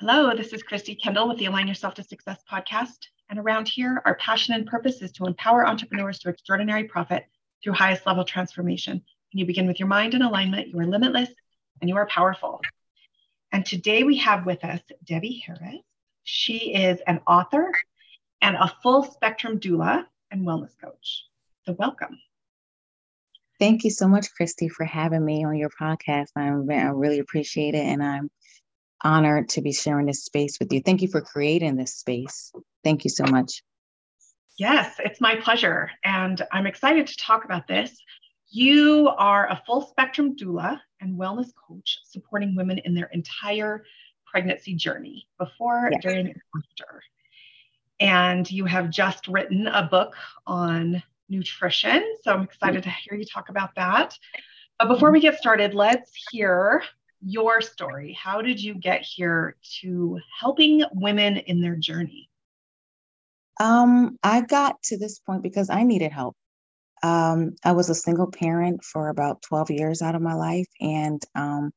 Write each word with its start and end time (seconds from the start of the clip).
Hello, 0.00 0.32
this 0.32 0.52
is 0.52 0.62
Christy 0.62 0.94
Kendall 0.94 1.26
with 1.26 1.38
the 1.38 1.46
Align 1.46 1.66
Yourself 1.66 1.94
to 1.94 2.04
Success 2.04 2.38
podcast. 2.48 3.08
And 3.30 3.38
around 3.40 3.66
here, 3.66 4.00
our 4.04 4.14
passion 4.14 4.54
and 4.54 4.64
purpose 4.64 5.02
is 5.02 5.10
to 5.10 5.24
empower 5.24 5.66
entrepreneurs 5.66 6.20
to 6.20 6.28
extraordinary 6.28 6.84
profit 6.84 7.26
through 7.60 7.72
highest 7.72 8.06
level 8.06 8.22
transformation. 8.22 8.92
When 8.92 9.38
you 9.40 9.44
begin 9.44 9.66
with 9.66 9.80
your 9.80 9.88
mind 9.88 10.14
in 10.14 10.22
alignment, 10.22 10.68
you 10.68 10.78
are 10.78 10.86
limitless 10.86 11.30
and 11.80 11.90
you 11.90 11.96
are 11.96 12.06
powerful. 12.06 12.60
And 13.50 13.66
today 13.66 14.04
we 14.04 14.18
have 14.18 14.46
with 14.46 14.62
us 14.64 14.80
Debbie 15.04 15.42
Harris. 15.44 15.82
She 16.22 16.74
is 16.74 17.00
an 17.08 17.20
author 17.26 17.72
and 18.40 18.54
a 18.54 18.72
full 18.84 19.02
spectrum 19.02 19.58
doula 19.58 20.04
and 20.30 20.46
wellness 20.46 20.78
coach. 20.80 21.24
So, 21.66 21.72
welcome. 21.72 22.16
Thank 23.58 23.82
you 23.82 23.90
so 23.90 24.06
much, 24.06 24.30
Christy, 24.36 24.68
for 24.68 24.84
having 24.84 25.24
me 25.24 25.44
on 25.44 25.56
your 25.56 25.70
podcast. 25.70 26.28
I'm, 26.36 26.70
I 26.70 26.84
really 26.90 27.18
appreciate 27.18 27.74
it. 27.74 27.84
And 27.84 28.00
I'm 28.00 28.30
honored 29.02 29.48
to 29.50 29.60
be 29.60 29.72
sharing 29.72 30.06
this 30.06 30.24
space 30.24 30.58
with 30.58 30.72
you. 30.72 30.80
Thank 30.80 31.02
you 31.02 31.08
for 31.08 31.20
creating 31.20 31.76
this 31.76 31.94
space. 31.94 32.52
Thank 32.84 33.04
you 33.04 33.10
so 33.10 33.24
much. 33.24 33.62
Yes, 34.58 34.96
it's 34.98 35.20
my 35.20 35.36
pleasure. 35.36 35.90
And 36.04 36.44
I'm 36.52 36.66
excited 36.66 37.06
to 37.06 37.16
talk 37.16 37.44
about 37.44 37.68
this. 37.68 37.96
You 38.50 39.08
are 39.16 39.46
a 39.48 39.62
full 39.66 39.82
spectrum 39.82 40.34
doula 40.34 40.80
and 41.00 41.18
wellness 41.18 41.50
coach 41.54 41.98
supporting 42.04 42.56
women 42.56 42.78
in 42.78 42.94
their 42.94 43.10
entire 43.12 43.84
pregnancy 44.26 44.74
journey 44.74 45.28
before, 45.38 45.90
yes. 45.92 46.02
during, 46.02 46.26
and 46.26 46.40
after. 46.56 47.02
And 48.00 48.50
you 48.50 48.64
have 48.64 48.90
just 48.90 49.28
written 49.28 49.66
a 49.66 49.84
book 49.84 50.16
on 50.46 51.02
nutrition. 51.28 52.04
So 52.22 52.32
I'm 52.32 52.42
excited 52.42 52.82
to 52.82 52.90
hear 52.90 53.18
you 53.18 53.24
talk 53.24 53.48
about 53.48 53.74
that. 53.76 54.18
But 54.78 54.88
before 54.88 55.12
we 55.12 55.20
get 55.20 55.38
started, 55.38 55.74
let's 55.74 56.12
hear 56.30 56.82
your 57.20 57.60
story. 57.60 58.12
How 58.12 58.42
did 58.42 58.62
you 58.62 58.74
get 58.74 59.02
here 59.02 59.56
to 59.80 60.18
helping 60.40 60.84
women 60.92 61.36
in 61.36 61.60
their 61.60 61.76
journey? 61.76 62.28
Um, 63.60 64.16
I 64.22 64.42
got 64.42 64.82
to 64.84 64.98
this 64.98 65.18
point 65.18 65.42
because 65.42 65.70
I 65.70 65.82
needed 65.82 66.12
help. 66.12 66.36
Um, 67.02 67.56
I 67.64 67.72
was 67.72 67.90
a 67.90 67.94
single 67.94 68.30
parent 68.30 68.84
for 68.84 69.08
about 69.08 69.42
12 69.42 69.70
years 69.70 70.02
out 70.02 70.14
of 70.14 70.22
my 70.22 70.34
life. 70.34 70.68
And 70.80 71.22
um, 71.34 71.72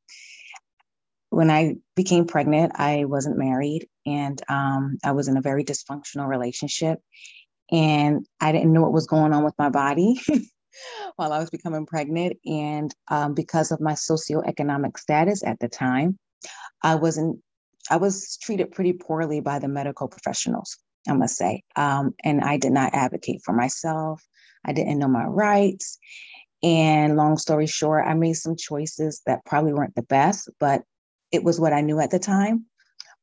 when 1.29 1.49
I 1.49 1.75
became 1.95 2.25
pregnant, 2.25 2.73
I 2.75 3.05
wasn't 3.05 3.37
married 3.37 3.87
and 4.05 4.41
um, 4.49 4.97
I 5.03 5.11
was 5.11 5.27
in 5.27 5.37
a 5.37 5.41
very 5.41 5.63
dysfunctional 5.63 6.27
relationship. 6.27 6.99
And 7.71 8.25
I 8.39 8.51
didn't 8.51 8.73
know 8.73 8.81
what 8.81 8.91
was 8.91 9.07
going 9.07 9.33
on 9.33 9.43
with 9.43 9.53
my 9.57 9.69
body. 9.69 10.19
while 11.15 11.33
I 11.33 11.39
was 11.39 11.49
becoming 11.49 11.85
pregnant. 11.85 12.37
And 12.45 12.93
um, 13.09 13.33
because 13.33 13.71
of 13.71 13.81
my 13.81 13.93
socioeconomic 13.93 14.97
status 14.97 15.43
at 15.43 15.59
the 15.59 15.67
time, 15.67 16.17
I 16.81 16.95
wasn't, 16.95 17.39
I 17.89 17.97
was 17.97 18.37
treated 18.41 18.71
pretty 18.71 18.93
poorly 18.93 19.39
by 19.39 19.59
the 19.59 19.67
medical 19.67 20.07
professionals, 20.07 20.77
I 21.07 21.13
must 21.13 21.35
say. 21.35 21.63
Um, 21.75 22.13
and 22.23 22.41
I 22.41 22.57
did 22.57 22.71
not 22.71 22.93
advocate 22.93 23.41
for 23.43 23.53
myself. 23.53 24.21
I 24.65 24.73
didn't 24.73 24.99
know 24.99 25.07
my 25.07 25.25
rights. 25.25 25.97
And 26.63 27.15
long 27.15 27.37
story 27.37 27.65
short, 27.65 28.05
I 28.07 28.13
made 28.13 28.33
some 28.33 28.55
choices 28.55 29.21
that 29.25 29.45
probably 29.45 29.73
weren't 29.73 29.95
the 29.95 30.03
best, 30.03 30.49
but 30.59 30.83
it 31.31 31.43
was 31.43 31.59
what 31.59 31.73
I 31.73 31.81
knew 31.81 31.99
at 31.99 32.11
the 32.11 32.19
time. 32.19 32.65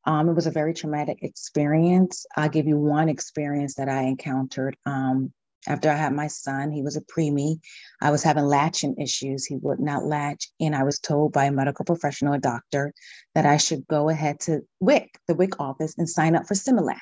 Um, 0.05 0.29
it 0.29 0.35
was 0.35 0.47
a 0.47 0.51
very 0.51 0.75
traumatic 0.75 1.19
experience. 1.23 2.25
I'll 2.37 2.49
give 2.49 2.67
you 2.67 2.79
one 2.79 3.09
experience 3.09 3.75
that 3.75 3.89
I 3.89 4.03
encountered. 4.03 4.77
Um, 4.87 5.33
after 5.69 5.91
I 5.91 5.97
had 5.97 6.15
my 6.15 6.29
son, 6.29 6.73
he 6.73 6.83
was 6.83 6.97
a 6.97 7.03
preemie. 7.03 7.61
I 8.01 8.11
was 8.11 8.23
having 8.23 8.45
latching 8.45 8.97
issues. 8.99 9.45
He 9.45 9.57
would 9.57 9.79
not 9.79 10.05
latch. 10.05 10.49
And 10.59 10.75
I 10.75 10.83
was 10.83 10.99
told 10.99 11.33
by 11.33 11.45
a 11.45 11.53
medical 11.53 11.85
professional, 11.85 12.33
a 12.33 12.39
doctor, 12.39 12.95
that 13.35 13.45
I 13.45 13.59
should 13.59 13.87
go 13.87 14.09
ahead 14.09 14.41
to 14.41 14.63
WIC, 14.81 15.21
the 15.29 15.35
WIC 15.35 15.61
office, 15.61 15.95
and 15.99 16.09
sign 16.09 16.35
up 16.35 16.47
for 16.49 16.55
Similac. 16.55 16.97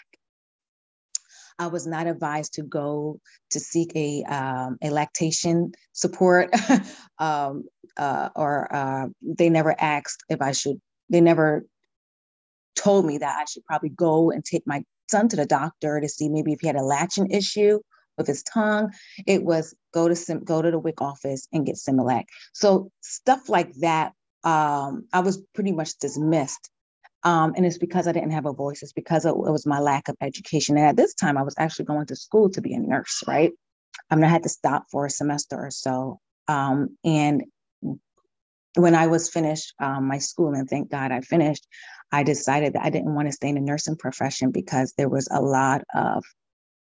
I 1.59 1.69
was 1.69 1.87
not 1.87 2.09
advised 2.09 2.55
to 2.55 2.63
go 2.63 3.21
to 3.51 3.61
seek 3.61 3.93
a, 3.95 4.25
um, 4.25 4.79
a 4.83 4.91
lactation 4.91 5.73
support, 5.93 6.51
um, 7.19 7.65
uh, 7.97 8.29
or 8.35 8.75
uh, 8.75 9.07
they 9.23 9.49
never 9.49 9.75
asked 9.81 10.25
if 10.29 10.43
I 10.43 10.53
should, 10.53 10.81
they 11.09 11.21
never 11.21 11.65
told 12.75 13.07
me 13.07 13.19
that 13.19 13.39
I 13.41 13.45
should 13.47 13.65
probably 13.65 13.89
go 13.91 14.33
and 14.33 14.45
take 14.45 14.67
my 14.67 14.83
son 15.09 15.29
to 15.29 15.37
the 15.37 15.47
doctor 15.47 16.01
to 16.01 16.09
see 16.09 16.29
maybe 16.29 16.53
if 16.53 16.61
he 16.61 16.67
had 16.67 16.77
a 16.77 16.83
latching 16.83 17.31
issue 17.31 17.79
with 18.17 18.27
his 18.27 18.43
tongue. 18.43 18.93
It 19.27 19.45
was 19.45 19.75
go 19.93 20.09
to 20.09 20.17
Sim, 20.17 20.45
go 20.45 20.63
to 20.63 20.71
the 20.71 20.79
WIC 20.79 21.01
office 21.01 21.47
and 21.53 21.67
get 21.67 21.77
Similac. 21.77 22.25
So 22.53 22.91
stuff 23.01 23.49
like 23.49 23.73
that, 23.81 24.13
um, 24.45 25.07
I 25.13 25.21
was 25.21 25.43
pretty 25.55 25.73
much 25.73 25.99
dismissed. 25.99 26.71
Um, 27.23 27.55
and 27.57 27.67
it's 27.67 27.79
because 27.79 28.07
I 28.07 28.13
didn't 28.13 28.31
have 28.31 28.47
a 28.47 28.53
voice. 28.53 28.83
It's 28.83 28.93
because 28.93 29.25
it, 29.25 29.31
it, 29.31 29.35
was 29.35 29.67
my 29.67 29.81
lack 29.81 30.09
of 30.09 30.17
education. 30.21 30.77
And 30.77 30.87
at 30.87 30.97
this 30.97 31.15
time, 31.15 31.37
I 31.37 31.43
was 31.43 31.57
actually 31.59 31.87
going 31.87 32.07
to 32.07 32.17
school 32.17 32.51
to 32.51 32.61
be 32.61 32.75
a 32.75 32.79
nurse, 32.79 33.25
right? 33.27 33.53
I 34.11 34.15
mean, 34.15 34.25
I 34.25 34.29
had 34.29 34.45
to 34.45 34.49
stop 34.49 34.85
for 34.93 35.07
a 35.07 35.11
semester 35.11 35.57
or 35.57 35.71
so. 35.71 36.21
Um, 36.47 36.97
and 37.05 37.43
when 38.77 38.95
I 38.95 39.07
was 39.09 39.29
finished 39.29 39.75
um, 39.81 40.07
my 40.07 40.19
school, 40.19 40.55
and 40.55 40.69
thank 40.69 40.91
God 40.91 41.11
I 41.11 41.21
finished, 41.23 41.67
I 42.13 42.23
decided 42.23 42.75
that 42.75 42.85
I 42.85 42.91
didn't 42.91 43.15
want 43.15 43.27
to 43.29 43.33
stay 43.33 43.49
in 43.49 43.57
the 43.57 43.61
nursing 43.61 43.97
profession 43.97 44.51
because 44.53 44.95
there 44.97 45.09
was 45.09 45.29
a 45.31 45.41
lot 45.41 45.83
of 45.95 46.25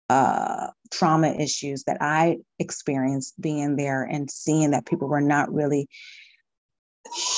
uh, 0.09 0.69
trauma 0.91 1.29
issues 1.29 1.85
that 1.85 1.99
I 2.01 2.39
experienced 2.59 3.41
being 3.41 3.77
there 3.77 4.03
and 4.03 4.31
seeing 4.31 4.73
that 4.73 4.87
people 4.87 5.09
were 5.09 5.21
not 5.21 5.53
really 5.53 5.89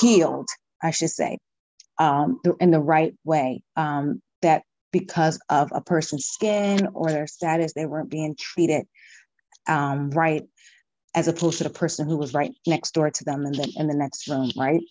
healed, 0.01 0.49
I 0.83 0.91
should 0.91 1.11
say, 1.11 1.39
um, 1.99 2.41
in 2.61 2.71
the 2.71 2.81
right 2.81 3.15
way. 3.25 3.63
Um, 3.77 4.21
that 4.43 4.63
because 4.93 5.41
of 5.49 5.71
a 5.73 5.81
person's 5.81 6.27
skin 6.27 6.89
or 6.95 7.11
their 7.11 7.27
status, 7.27 7.73
they 7.73 7.87
weren't 7.87 8.11
being 8.11 8.37
treated 8.39 8.87
um, 9.69 10.11
right 10.11 10.45
as 11.15 11.29
opposed 11.29 11.59
to 11.59 11.65
the 11.65 11.71
person 11.71 12.09
who 12.09 12.17
was 12.17 12.35
right 12.35 12.53
next 12.67 12.93
door 12.93 13.11
to 13.11 13.25
them 13.25 13.47
in 13.47 13.53
the 13.53 13.73
in 13.77 13.89
the 13.89 13.97
next 13.97 14.29
room, 14.29 14.51
right? 14.57 14.83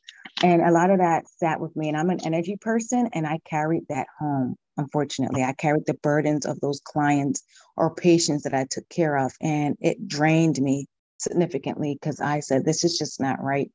And 0.44 0.62
a 0.62 0.72
lot 0.72 0.90
of 0.90 0.97
that 1.00 1.25
sat 1.38 1.59
with 1.59 1.75
me. 1.75 1.88
And 1.88 1.97
I'm 1.97 2.09
an 2.09 2.25
energy 2.25 2.58
person, 2.59 3.09
and 3.14 3.28
I 3.28 3.40
carried 3.46 3.84
that 3.90 4.08
home. 4.19 4.56
Unfortunately, 4.78 5.44
I 5.44 5.53
carried 5.53 5.86
the 5.86 5.94
burdens 5.94 6.46
of 6.46 6.59
those 6.59 6.81
clients 6.84 7.44
or 7.78 7.96
patients 7.96 8.44
that 8.44 8.53
I 8.53 8.66
took 8.69 8.88
care 8.90 9.18
of, 9.18 9.34
and 9.41 9.78
it 9.80 10.08
drained 10.08 10.59
me 10.62 10.88
significantly 11.18 11.97
because 12.00 12.19
I 12.19 12.41
said 12.41 12.66
this 12.66 12.84
is 12.84 12.97
just 12.97 13.22
not 13.22 13.41
right. 13.41 13.72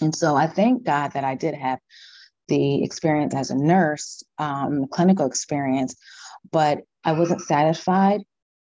And 0.00 0.14
so 0.14 0.34
I 0.34 0.46
thank 0.46 0.84
God 0.84 1.12
that 1.12 1.24
I 1.24 1.34
did 1.34 1.54
have 1.54 1.78
the 2.48 2.82
experience 2.84 3.34
as 3.34 3.50
a 3.50 3.56
nurse, 3.56 4.22
um, 4.38 4.86
clinical 4.90 5.26
experience, 5.26 5.94
but 6.50 6.80
I 7.04 7.12
wasn't 7.12 7.42
satisfied. 7.42 8.22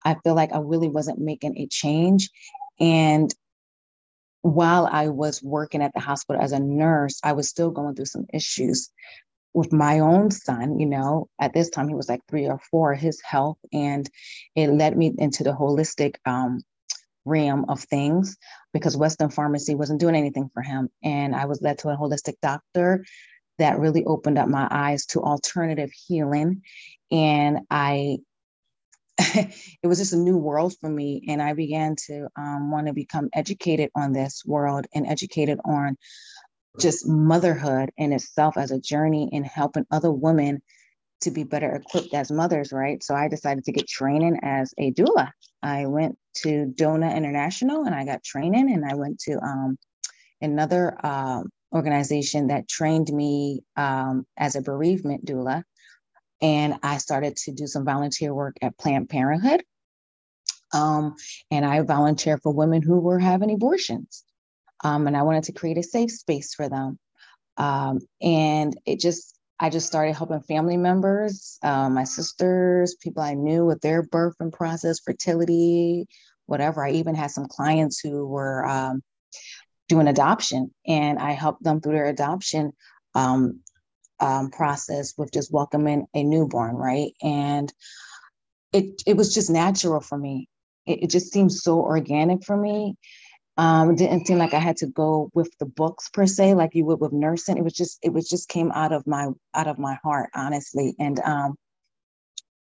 I 0.04 0.16
feel 0.22 0.34
like 0.34 0.52
I 0.52 0.58
really 0.58 0.88
wasn't 0.88 1.18
making 1.18 1.56
a 1.56 1.66
change. 1.66 2.30
And 2.78 3.32
while 4.42 4.86
I 4.90 5.08
was 5.08 5.42
working 5.42 5.82
at 5.82 5.94
the 5.94 6.00
hospital 6.00 6.42
as 6.42 6.52
a 6.52 6.60
nurse, 6.60 7.18
I 7.24 7.32
was 7.32 7.48
still 7.48 7.70
going 7.70 7.94
through 7.94 8.04
some 8.06 8.26
issues 8.32 8.90
with 9.54 9.72
my 9.72 10.00
own 10.00 10.30
son. 10.30 10.78
You 10.78 10.86
know, 10.86 11.28
at 11.40 11.54
this 11.54 11.70
time 11.70 11.88
he 11.88 11.94
was 11.94 12.08
like 12.08 12.20
three 12.28 12.46
or 12.46 12.58
four, 12.70 12.94
his 12.94 13.20
health, 13.22 13.58
and 13.72 14.08
it 14.54 14.68
led 14.68 14.96
me 14.96 15.14
into 15.16 15.44
the 15.44 15.52
holistic 15.52 16.16
um, 16.26 16.62
realm 17.24 17.64
of 17.68 17.80
things 17.80 18.36
because 18.72 18.96
Western 18.96 19.30
pharmacy 19.30 19.74
wasn't 19.74 20.00
doing 20.00 20.14
anything 20.14 20.50
for 20.52 20.62
him. 20.62 20.90
And 21.02 21.34
I 21.34 21.46
was 21.46 21.62
led 21.62 21.78
to 21.78 21.88
a 21.88 21.96
holistic 21.96 22.34
doctor 22.42 23.04
that 23.58 23.78
really 23.78 24.04
opened 24.04 24.38
up 24.38 24.48
my 24.48 24.68
eyes 24.70 25.06
to 25.06 25.22
alternative 25.22 25.90
healing. 26.06 26.62
And 27.10 27.60
I 27.70 28.18
it 29.18 29.86
was 29.86 29.98
just 29.98 30.12
a 30.12 30.18
new 30.18 30.36
world 30.36 30.74
for 30.80 30.88
me. 30.88 31.24
And 31.28 31.40
I 31.40 31.54
began 31.54 31.94
to 32.06 32.26
um, 32.36 32.72
want 32.72 32.88
to 32.88 32.92
become 32.92 33.28
educated 33.32 33.90
on 33.94 34.12
this 34.12 34.42
world 34.44 34.86
and 34.92 35.06
educated 35.06 35.60
on 35.64 35.96
just 36.78 37.06
motherhood 37.06 37.90
in 37.96 38.12
itself 38.12 38.56
as 38.56 38.70
a 38.70 38.80
journey 38.80 39.30
and 39.32 39.46
helping 39.46 39.86
other 39.90 40.10
women 40.10 40.62
to 41.20 41.30
be 41.30 41.44
better 41.44 41.74
equipped 41.74 42.12
as 42.12 42.30
mothers, 42.30 42.72
right? 42.72 43.02
So 43.02 43.14
I 43.14 43.28
decided 43.28 43.64
to 43.64 43.72
get 43.72 43.88
training 43.88 44.40
as 44.42 44.74
a 44.78 44.92
doula. 44.92 45.30
I 45.62 45.86
went 45.86 46.18
to 46.38 46.66
DONA 46.66 47.14
International 47.16 47.84
and 47.84 47.94
I 47.94 48.04
got 48.04 48.24
training, 48.24 48.72
and 48.72 48.84
I 48.84 48.94
went 48.94 49.20
to 49.20 49.38
um, 49.38 49.78
another 50.40 50.98
uh, 51.02 51.42
organization 51.72 52.48
that 52.48 52.68
trained 52.68 53.10
me 53.12 53.62
um, 53.76 54.26
as 54.36 54.56
a 54.56 54.62
bereavement 54.62 55.24
doula 55.24 55.64
and 56.44 56.74
I 56.82 56.98
started 56.98 57.36
to 57.36 57.52
do 57.52 57.66
some 57.66 57.86
volunteer 57.86 58.34
work 58.34 58.56
at 58.60 58.76
Planned 58.76 59.08
Parenthood. 59.08 59.62
Um, 60.74 61.14
and 61.50 61.64
I 61.64 61.80
volunteer 61.80 62.38
for 62.38 62.52
women 62.52 62.82
who 62.82 62.98
were 63.00 63.18
having 63.18 63.50
abortions. 63.50 64.24
Um, 64.82 65.06
and 65.06 65.16
I 65.16 65.22
wanted 65.22 65.44
to 65.44 65.52
create 65.52 65.78
a 65.78 65.82
safe 65.82 66.10
space 66.10 66.54
for 66.54 66.68
them. 66.68 66.98
Um, 67.56 68.00
and 68.20 68.76
it 68.84 69.00
just, 69.00 69.38
I 69.60 69.70
just 69.70 69.86
started 69.86 70.16
helping 70.16 70.40
family 70.40 70.76
members, 70.76 71.58
uh, 71.62 71.88
my 71.88 72.04
sisters, 72.04 72.96
people 72.96 73.22
I 73.22 73.34
knew 73.34 73.64
with 73.64 73.80
their 73.80 74.02
birth 74.02 74.34
and 74.40 74.52
process, 74.52 75.00
fertility, 75.00 76.06
whatever. 76.46 76.84
I 76.84 76.92
even 76.92 77.14
had 77.14 77.30
some 77.30 77.46
clients 77.46 78.00
who 78.00 78.26
were 78.26 78.66
um, 78.66 79.02
doing 79.88 80.08
adoption, 80.08 80.72
and 80.86 81.18
I 81.18 81.32
helped 81.32 81.62
them 81.62 81.80
through 81.80 81.92
their 81.92 82.06
adoption 82.06 82.72
um, 83.14 83.60
um, 84.20 84.50
process 84.50 85.14
with 85.16 85.32
just 85.32 85.52
welcoming 85.52 86.06
a 86.14 86.24
newborn, 86.24 86.76
right? 86.76 87.12
And 87.22 87.72
it 88.72 89.02
it 89.06 89.16
was 89.16 89.32
just 89.32 89.50
natural 89.50 90.00
for 90.00 90.18
me. 90.18 90.48
It, 90.86 91.04
it 91.04 91.10
just 91.10 91.32
seemed 91.32 91.52
so 91.52 91.78
organic 91.78 92.44
for 92.44 92.56
me. 92.56 92.96
Um, 93.56 93.94
didn't 93.94 94.26
seem 94.26 94.38
like 94.38 94.52
I 94.52 94.58
had 94.58 94.78
to 94.78 94.86
go 94.86 95.30
with 95.32 95.50
the 95.58 95.66
books 95.66 96.08
per 96.08 96.26
se, 96.26 96.54
like 96.54 96.74
you 96.74 96.84
would 96.86 97.00
with 97.00 97.12
nursing. 97.12 97.56
It 97.56 97.62
was 97.62 97.72
just 97.72 97.98
it 98.02 98.12
was 98.12 98.28
just 98.28 98.48
came 98.48 98.72
out 98.72 98.92
of 98.92 99.06
my 99.06 99.28
out 99.54 99.68
of 99.68 99.78
my 99.78 99.96
heart, 100.02 100.30
honestly. 100.34 100.94
And 100.98 101.20
um, 101.20 101.54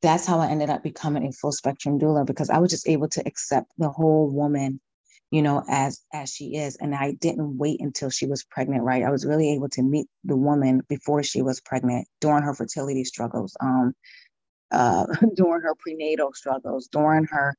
that's 0.01 0.27
how 0.27 0.39
I 0.39 0.49
ended 0.49 0.69
up 0.69 0.83
becoming 0.83 1.25
a 1.25 1.31
full 1.31 1.51
spectrum 1.51 1.99
doula 1.99 2.25
because 2.25 2.51
I 2.51 2.59
was 2.59 2.69
just 2.69 2.87
able 2.87 3.07
to 3.09 3.23
accept 3.25 3.71
the 3.79 3.89
whole 3.89 4.29
woman, 4.29 4.79
you 5.31 5.41
know, 5.41 5.63
as 5.67 6.03
as 6.13 6.31
she 6.31 6.55
is. 6.55 6.75
And 6.75 6.93
I 6.93 7.13
didn't 7.13 7.57
wait 7.57 7.81
until 7.81 8.11
she 8.11 8.27
was 8.27 8.43
pregnant, 8.43 8.83
right? 8.83 9.01
I 9.03 9.09
was 9.09 9.25
really 9.25 9.53
able 9.53 9.69
to 9.69 9.81
meet 9.81 10.05
the 10.23 10.37
woman 10.37 10.83
before 10.87 11.23
she 11.23 11.41
was 11.41 11.61
pregnant, 11.61 12.07
during 12.21 12.43
her 12.43 12.53
fertility 12.53 13.05
struggles, 13.05 13.57
um, 13.59 13.95
uh, 14.71 15.07
during 15.35 15.63
her 15.63 15.73
prenatal 15.79 16.31
struggles, 16.33 16.87
during 16.89 17.25
her 17.25 17.57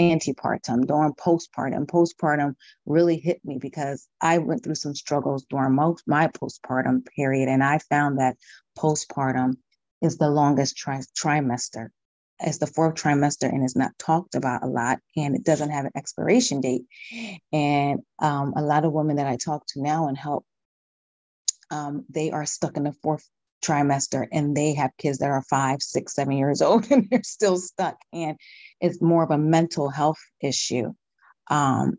antepartum, 0.00 0.86
during 0.86 1.12
postpartum. 1.14 1.86
Postpartum 1.86 2.54
really 2.86 3.18
hit 3.18 3.40
me 3.44 3.58
because 3.60 4.08
I 4.20 4.38
went 4.38 4.64
through 4.64 4.76
some 4.76 4.94
struggles 4.94 5.44
during 5.48 5.74
most 5.74 6.04
my 6.06 6.28
postpartum 6.28 7.06
period, 7.16 7.48
and 7.48 7.62
I 7.62 7.78
found 7.78 8.18
that 8.18 8.36
postpartum 8.78 9.54
is 10.00 10.18
the 10.18 10.30
longest 10.30 10.76
tri- 10.76 11.02
trimester. 11.16 11.88
It's 12.40 12.58
the 12.58 12.66
fourth 12.66 12.96
trimester 12.96 13.48
and 13.48 13.64
is 13.64 13.76
not 13.76 13.96
talked 13.98 14.34
about 14.34 14.64
a 14.64 14.66
lot, 14.66 14.98
and 15.16 15.36
it 15.36 15.44
doesn't 15.44 15.70
have 15.70 15.84
an 15.84 15.92
expiration 15.94 16.60
date. 16.60 16.82
And 17.52 18.00
um, 18.18 18.54
a 18.56 18.62
lot 18.62 18.84
of 18.84 18.92
women 18.92 19.16
that 19.16 19.26
I 19.26 19.36
talk 19.36 19.64
to 19.68 19.82
now 19.82 20.08
and 20.08 20.18
help, 20.18 20.44
um, 21.70 22.04
they 22.10 22.32
are 22.32 22.44
stuck 22.44 22.76
in 22.76 22.82
the 22.82 22.92
fourth 22.92 23.28
trimester 23.62 24.26
and 24.32 24.56
they 24.56 24.74
have 24.74 24.90
kids 24.98 25.18
that 25.18 25.30
are 25.30 25.42
five, 25.48 25.80
six, 25.80 26.14
seven 26.14 26.36
years 26.36 26.60
old 26.62 26.90
and 26.90 27.08
they're 27.10 27.22
still 27.22 27.56
stuck. 27.56 27.96
And 28.12 28.38
it's 28.80 29.00
more 29.00 29.22
of 29.22 29.30
a 29.30 29.38
mental 29.38 29.88
health 29.88 30.20
issue. 30.40 30.92
Um, 31.48 31.94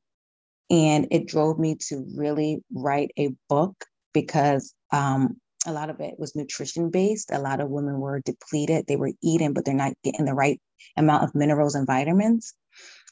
and 0.70 1.08
it 1.12 1.28
drove 1.28 1.60
me 1.60 1.76
to 1.90 2.06
really 2.16 2.64
write 2.74 3.12
a 3.18 3.30
book 3.50 3.86
because 4.14 4.74
um, 4.92 5.38
a 5.66 5.72
lot 5.72 5.90
of 5.90 6.00
it 6.00 6.16
was 6.18 6.36
nutrition 6.36 6.90
based. 6.90 7.32
A 7.32 7.40
lot 7.40 7.60
of 7.60 7.70
women 7.70 8.00
were 8.00 8.22
depleted. 8.22 8.86
They 8.88 8.96
were 8.96 9.12
eating, 9.22 9.54
but 9.54 9.66
they're 9.66 9.74
not 9.74 9.94
getting 10.04 10.26
the 10.26 10.34
right 10.34 10.60
amount 10.98 11.24
of 11.24 11.36
minerals 11.36 11.76
and 11.76 11.88
vitamins 11.88 12.54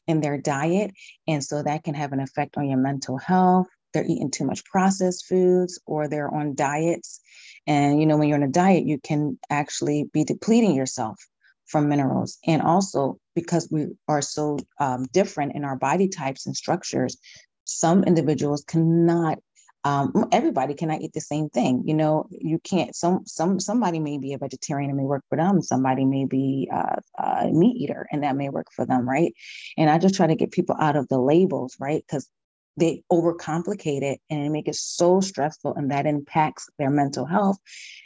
in 0.08 0.22
their 0.22 0.38
diet. 0.38 0.92
And 1.28 1.44
so 1.44 1.62
that 1.62 1.84
can 1.84 1.94
have 1.94 2.14
an 2.14 2.20
effect 2.20 2.58
on 2.58 2.68
your 2.68 2.80
mental 2.80 3.18
health. 3.18 3.68
They're 3.94 4.06
eating 4.06 4.32
too 4.32 4.46
much 4.46 4.64
processed 4.66 5.26
foods 5.28 5.80
or 5.86 6.08
they're 6.08 6.34
on 6.34 6.56
diets. 6.56 7.20
And, 7.68 8.00
you 8.00 8.06
know, 8.06 8.18
when 8.18 8.28
you're 8.28 8.38
on 8.38 8.44
a 8.44 8.48
diet, 8.48 8.86
you 8.86 9.00
can 9.00 9.38
actually 9.50 10.10
be 10.14 10.24
depleting 10.24 10.76
yourself 10.76 11.20
from 11.68 11.88
minerals. 11.88 12.38
And 12.46 12.62
also, 12.62 13.18
because 13.36 13.70
we 13.72 13.88
are 14.08 14.22
so 14.22 14.60
um, 14.80 15.06
different 15.14 15.56
in 15.56 15.64
our 15.64 15.78
body 15.78 16.10
types 16.10 16.46
and 16.46 16.56
structures, 16.56 17.18
some 17.64 18.04
individuals 18.04 18.64
cannot 18.68 19.40
um, 19.84 20.28
everybody 20.32 20.76
cannot 20.76 21.02
eat 21.02 21.14
the 21.14 21.22
same 21.22 21.50
thing. 21.50 21.84
You 21.88 21.96
know, 21.96 22.28
you 22.30 22.60
can't. 22.60 22.96
Some 22.96 23.26
some 23.26 23.60
somebody 23.60 24.00
may 24.00 24.20
be 24.20 24.34
a 24.34 24.38
vegetarian 24.38 24.92
and 24.92 24.98
may 24.98 25.06
work 25.06 25.24
for 25.28 25.38
them. 25.38 25.62
Somebody 25.62 26.06
may 26.06 26.26
be 26.26 26.70
uh, 26.72 26.98
a 27.18 27.48
meat 27.48 27.78
eater 27.78 28.08
and 28.12 28.24
that 28.24 28.36
may 28.36 28.50
work 28.50 28.68
for 28.76 28.86
them, 28.86 29.10
right? 29.10 29.34
And 29.78 29.90
I 29.90 29.98
just 29.98 30.16
try 30.16 30.28
to 30.28 30.36
get 30.36 30.52
people 30.52 30.76
out 30.80 30.96
of 30.96 31.08
the 31.08 31.20
labels, 31.20 31.76
right? 31.80 32.04
Because 32.06 32.30
they 32.78 33.04
overcomplicate 33.12 34.02
it 34.02 34.20
and 34.30 34.52
make 34.52 34.68
it 34.68 34.76
so 34.76 35.22
stressful, 35.22 35.76
and 35.76 35.92
that 35.92 36.06
impacts 36.06 36.70
their 36.78 36.90
mental 36.90 37.26
health, 37.26 37.58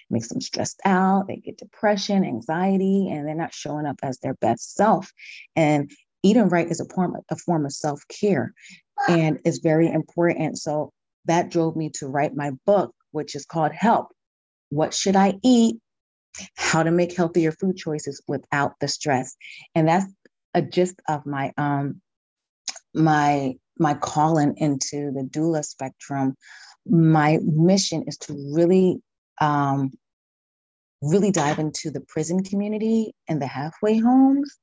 makes 0.10 0.28
them 0.30 0.42
stressed 0.42 0.82
out. 0.86 1.28
They 1.28 1.38
get 1.38 1.58
depression, 1.58 2.24
anxiety, 2.24 3.10
and 3.10 3.28
they're 3.28 3.36
not 3.36 3.54
showing 3.54 3.86
up 3.86 3.98
as 4.04 4.20
their 4.20 4.34
best 4.36 4.76
self. 4.76 5.12
And 5.56 5.92
eating 6.24 6.50
right 6.50 6.70
is 6.70 6.80
a 6.80 6.86
form 6.86 7.16
a 7.30 7.36
form 7.36 7.66
of 7.66 7.74
self 7.74 8.02
care, 8.10 8.54
and 9.08 9.40
it's 9.46 9.60
very 9.60 9.90
important. 9.92 10.58
So 10.58 10.92
that 11.26 11.52
drove 11.52 11.76
me 11.76 11.90
to 11.96 12.08
write 12.08 12.36
my 12.36 12.52
book, 12.66 12.94
which 13.12 13.36
is 13.36 13.46
called 13.46 13.72
Help 13.72 14.10
What 14.70 14.94
Should 14.94 15.16
I 15.16 15.36
Eat? 15.44 15.78
How 16.58 16.84
to 16.84 16.92
Make 16.92 17.16
Healthier 17.16 17.52
Food 17.52 17.78
Choices 17.78 18.22
Without 18.28 18.74
the 18.80 18.88
Stress. 18.88 19.36
And 19.74 19.88
that's 19.88 20.06
a 20.54 20.62
gist 20.62 21.02
of 21.08 21.26
my 21.26 21.54
um 21.58 22.02
my 22.94 23.56
my 23.78 23.94
calling 23.94 24.56
into 24.58 25.12
the 25.12 25.28
doula 25.30 25.64
spectrum. 25.64 26.36
My 26.86 27.40
mission 27.44 28.04
is 28.08 28.18
to 28.20 28.34
really 28.54 29.02
um 29.42 29.92
really 31.02 31.32
dive 31.32 31.60
into 31.60 31.92
the 31.92 32.02
prison 32.02 32.44
community 32.44 33.14
and 33.28 33.42
the 33.42 33.48
halfway 33.48 33.98
homes. 33.98 34.58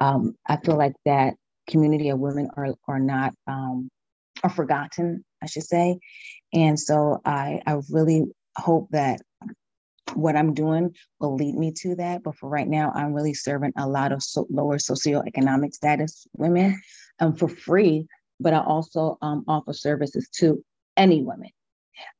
Um, 0.00 0.36
I 0.46 0.56
feel 0.56 0.76
like 0.76 0.94
that 1.04 1.34
community 1.68 2.08
of 2.08 2.18
women 2.18 2.48
are 2.56 2.74
are 2.88 2.98
not 2.98 3.34
um, 3.46 3.88
are 4.42 4.50
forgotten, 4.50 5.24
I 5.42 5.46
should 5.46 5.64
say. 5.64 5.98
And 6.52 6.78
so 6.78 7.20
I, 7.24 7.60
I 7.66 7.78
really 7.90 8.24
hope 8.56 8.88
that 8.90 9.20
what 10.14 10.36
I'm 10.36 10.54
doing 10.54 10.94
will 11.20 11.36
lead 11.36 11.54
me 11.54 11.72
to 11.82 11.94
that. 11.96 12.22
But 12.22 12.36
for 12.36 12.48
right 12.48 12.66
now, 12.66 12.92
I'm 12.94 13.12
really 13.12 13.34
serving 13.34 13.72
a 13.76 13.88
lot 13.88 14.12
of 14.12 14.22
so, 14.22 14.46
lower 14.50 14.78
socioeconomic 14.78 15.72
status 15.74 16.26
women 16.36 16.80
um, 17.20 17.36
for 17.36 17.48
free. 17.48 18.06
But 18.40 18.54
I 18.54 18.60
also 18.60 19.18
um, 19.20 19.44
offer 19.46 19.72
services 19.72 20.28
to 20.38 20.64
any 20.96 21.22
women 21.22 21.50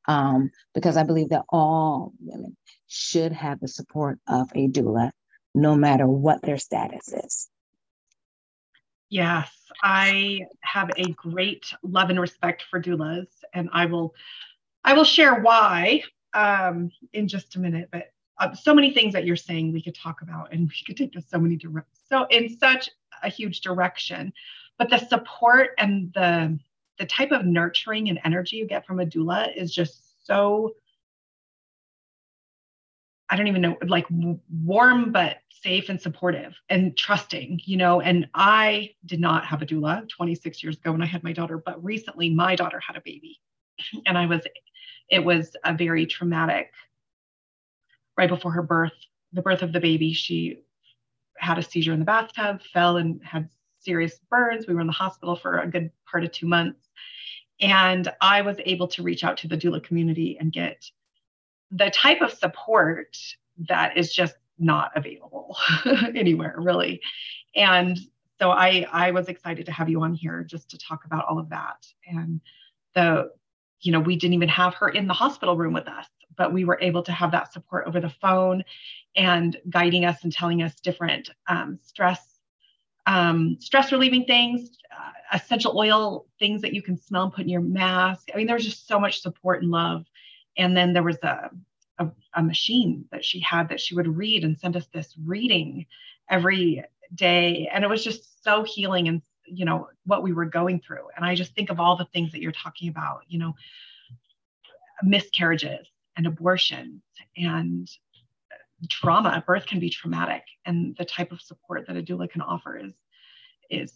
um, 0.06 0.50
because 0.75 0.96
I 0.96 1.02
believe 1.02 1.31
that 1.31 1.44
all 1.49 2.12
women 2.20 2.56
should 2.87 3.32
have 3.32 3.61
the 3.61 3.69
support 3.69 4.19
of 4.28 4.50
a 4.55 4.69
doula, 4.69 5.11
no 5.55 5.75
matter 5.75 6.06
what 6.06 6.43
their 6.43 6.58
status 6.58 7.08
is. 7.08 7.49
Yes, 9.08 9.50
I 9.82 10.43
have 10.61 10.90
a 10.96 11.11
great 11.12 11.72
love 11.82 12.11
and 12.11 12.20
respect 12.20 12.64
for 12.70 12.81
doulas, 12.81 13.26
and 13.52 13.69
I 13.72 13.87
will, 13.87 14.14
I 14.84 14.94
will 14.94 15.05
share 15.05 15.40
why 15.40 16.02
um, 16.32 16.90
in 17.12 17.26
just 17.26 17.56
a 17.56 17.61
minute. 17.61 17.88
But 17.90 18.12
uh, 18.38 18.55
so 18.55 18.75
many 18.75 18.93
things 18.93 19.12
that 19.12 19.25
you're 19.25 19.37
saying 19.37 19.72
we 19.72 19.82
could 19.82 19.96
talk 19.96 20.22
about, 20.22 20.52
and 20.52 20.69
we 20.69 20.75
could 20.87 20.96
take 20.96 21.12
this 21.12 21.28
so 21.28 21.38
many 21.38 21.56
direct, 21.56 21.88
so 22.08 22.26
in 22.31 22.56
such 22.56 22.88
a 23.22 23.28
huge 23.28 23.61
direction. 23.61 24.32
But 24.81 24.88
the 24.88 24.97
support 24.97 25.73
and 25.77 26.11
the 26.15 26.59
the 26.99 27.05
type 27.05 27.32
of 27.32 27.44
nurturing 27.44 28.09
and 28.09 28.19
energy 28.25 28.56
you 28.56 28.67
get 28.67 28.87
from 28.87 28.99
a 28.99 29.05
doula 29.05 29.55
is 29.55 29.75
just 29.75 30.27
so 30.27 30.75
I 33.29 33.37
don't 33.37 33.46
even 33.46 33.60
know, 33.60 33.77
like 33.87 34.06
warm 34.65 35.13
but 35.13 35.37
safe 35.51 35.91
and 35.91 36.01
supportive 36.01 36.55
and 36.70 36.96
trusting, 36.96 37.60
you 37.67 37.77
know. 37.77 38.01
And 38.01 38.27
I 38.34 38.94
did 39.05 39.20
not 39.20 39.44
have 39.44 39.60
a 39.60 39.67
doula 39.67 40.08
26 40.08 40.63
years 40.63 40.77
ago 40.79 40.93
when 40.93 41.03
I 41.03 41.06
had 41.06 41.22
my 41.22 41.34
daughter, 41.34 41.58
but 41.58 41.84
recently 41.84 42.31
my 42.31 42.56
daughter 42.56 42.81
had 42.81 42.96
a 42.96 43.03
baby. 43.03 43.39
And 44.06 44.17
I 44.17 44.25
was, 44.25 44.41
it 45.10 45.22
was 45.22 45.55
a 45.63 45.75
very 45.75 46.06
traumatic, 46.06 46.72
right 48.17 48.31
before 48.31 48.53
her 48.53 48.63
birth, 48.63 48.94
the 49.34 49.43
birth 49.43 49.60
of 49.60 49.75
the 49.75 49.81
baby, 49.81 50.15
she 50.15 50.63
had 51.37 51.58
a 51.58 51.63
seizure 51.63 51.93
in 51.93 51.99
the 51.99 52.05
bathtub, 52.06 52.63
fell 52.72 52.96
and 52.96 53.22
had 53.22 53.51
serious 53.81 54.19
burns. 54.31 54.67
We 54.67 54.75
were 54.75 54.81
in 54.81 54.87
the 54.87 54.93
hospital 54.93 55.37
for 55.37 55.58
a 55.58 55.67
good 55.67 55.91
part 56.10 56.25
of 56.25 56.32
two 56.32 56.46
months. 56.46 56.89
And 57.60 58.10
I 58.20 58.43
was 58.43 58.56
able 58.65 58.89
to 58.89 59.03
reach 59.03 59.25
out 59.25 59.37
to 59.39 59.49
the 59.49 59.56
doula 59.56 59.82
community 59.82 60.37
and 60.39 60.53
get 60.53 60.84
the 61.70 61.91
type 61.91 62.20
of 62.20 62.32
support 62.32 63.17
that 63.69 63.96
is 63.96 64.13
just 64.13 64.34
not 64.58 64.93
available 64.94 65.56
anywhere 66.15 66.55
really 66.58 67.01
and 67.56 67.99
so 68.39 68.51
i 68.51 68.87
i 68.93 69.10
was 69.10 69.29
excited 69.29 69.65
to 69.65 69.72
have 69.72 69.89
you 69.89 70.03
on 70.03 70.13
here 70.13 70.44
just 70.44 70.70
to 70.70 70.79
talk 70.79 71.05
about 71.06 71.25
all 71.27 71.39
of 71.39 71.49
that 71.49 71.87
and 72.06 72.41
the 72.94 73.31
you 73.81 73.91
know 73.91 74.01
we 74.01 74.17
didn't 74.17 74.34
even 74.34 74.49
have 74.49 74.75
her 74.75 74.91
in 74.91 75.06
the 75.06 75.15
hospital 75.15 75.56
room 75.56 75.72
with 75.72 75.89
us 75.89 76.06
but 76.37 76.53
we 76.53 76.65
were 76.65 76.79
able 76.81 77.03
to 77.03 77.13
have 77.13 77.31
that 77.32 77.53
support 77.53 77.87
over 77.87 78.01
the 78.01 78.13
phone 78.20 78.63
and 79.17 79.56
guiding 79.70 80.05
us 80.05 80.22
and 80.25 80.32
telling 80.32 80.63
us 80.63 80.75
different 80.81 81.31
um, 81.49 81.79
stress 81.82 82.30
um, 83.10 83.56
stress 83.58 83.90
relieving 83.90 84.24
things 84.24 84.79
uh, 84.96 85.36
essential 85.36 85.76
oil 85.76 86.26
things 86.38 86.62
that 86.62 86.72
you 86.72 86.81
can 86.81 86.96
smell 86.96 87.24
and 87.24 87.32
put 87.32 87.43
in 87.43 87.48
your 87.48 87.60
mask. 87.60 88.29
I 88.32 88.36
mean 88.36 88.46
there 88.46 88.56
was 88.56 88.64
just 88.64 88.86
so 88.86 89.00
much 89.00 89.20
support 89.20 89.62
and 89.62 89.70
love. 89.70 90.05
And 90.56 90.76
then 90.76 90.93
there 90.93 91.02
was 91.02 91.19
a, 91.22 91.50
a, 91.98 92.08
a 92.34 92.43
machine 92.43 93.05
that 93.10 93.24
she 93.24 93.40
had 93.40 93.69
that 93.69 93.81
she 93.81 93.94
would 93.94 94.17
read 94.17 94.44
and 94.44 94.58
send 94.58 94.76
us 94.76 94.86
this 94.93 95.14
reading 95.24 95.86
every 96.29 96.84
day. 97.14 97.69
And 97.72 97.82
it 97.84 97.90
was 97.90 98.05
just 98.05 98.44
so 98.44 98.62
healing 98.62 99.08
and 99.08 99.22
you 99.44 99.64
know 99.64 99.88
what 100.06 100.22
we 100.22 100.32
were 100.32 100.44
going 100.44 100.81
through. 100.81 101.08
And 101.17 101.24
i 101.24 101.34
just 101.34 101.55
think 101.55 101.70
of 101.70 101.81
all 101.81 101.96
the 101.96 102.08
things 102.12 102.31
that 102.32 102.40
you're 102.40 102.52
talking 102.52 102.88
about 102.88 103.22
you 103.29 103.38
know 103.38 103.55
miscarriages 105.02 105.88
and 106.17 106.26
abortions 106.26 107.02
and 107.36 107.90
trauma 108.89 109.43
birth 109.46 109.67
can 109.67 109.81
be 109.81 109.91
traumatic 109.91 110.43
and 110.67 110.96
the 110.96 111.05
type 111.05 111.32
of 111.32 111.41
support 111.41 111.87
that 111.87 111.96
a 111.96 112.03
doula 112.03 112.31
can 112.31 112.41
offer 112.41 112.77
is 112.79 112.94
is 113.70 113.93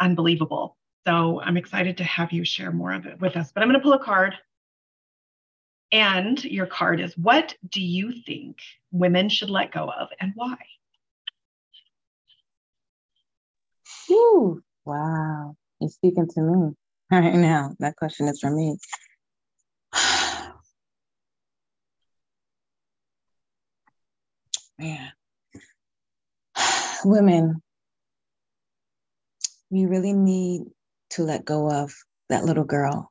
unbelievable 0.00 0.76
so 1.06 1.40
i'm 1.42 1.56
excited 1.56 1.96
to 1.98 2.04
have 2.04 2.32
you 2.32 2.44
share 2.44 2.72
more 2.72 2.92
of 2.92 3.06
it 3.06 3.20
with 3.20 3.36
us 3.36 3.52
but 3.52 3.62
i'm 3.62 3.68
going 3.68 3.78
to 3.78 3.82
pull 3.84 3.92
a 3.94 4.04
card 4.04 4.34
And 5.92 6.42
your 6.44 6.66
card 6.66 7.00
is 7.00 7.16
what 7.16 7.54
do 7.70 7.80
you 7.80 8.12
think 8.26 8.58
women 8.90 9.28
should 9.28 9.50
let 9.50 9.72
go 9.72 9.88
of 9.90 10.08
and 10.20 10.32
why? 10.34 10.56
Whew, 14.06 14.62
wow. 14.84 15.56
You're 15.80 15.90
speaking 15.90 16.28
to 16.28 16.40
me 16.42 16.72
right 17.10 17.34
now. 17.34 17.74
That 17.78 17.96
question 17.96 18.28
is 18.28 18.40
for 18.40 18.50
me. 18.50 18.76
Man. 24.78 25.12
Women, 27.04 27.62
we 29.70 29.86
really 29.86 30.12
need 30.12 30.62
to 31.10 31.22
let 31.22 31.44
go 31.44 31.70
of 31.70 31.92
that 32.28 32.44
little 32.44 32.64
girl. 32.64 33.10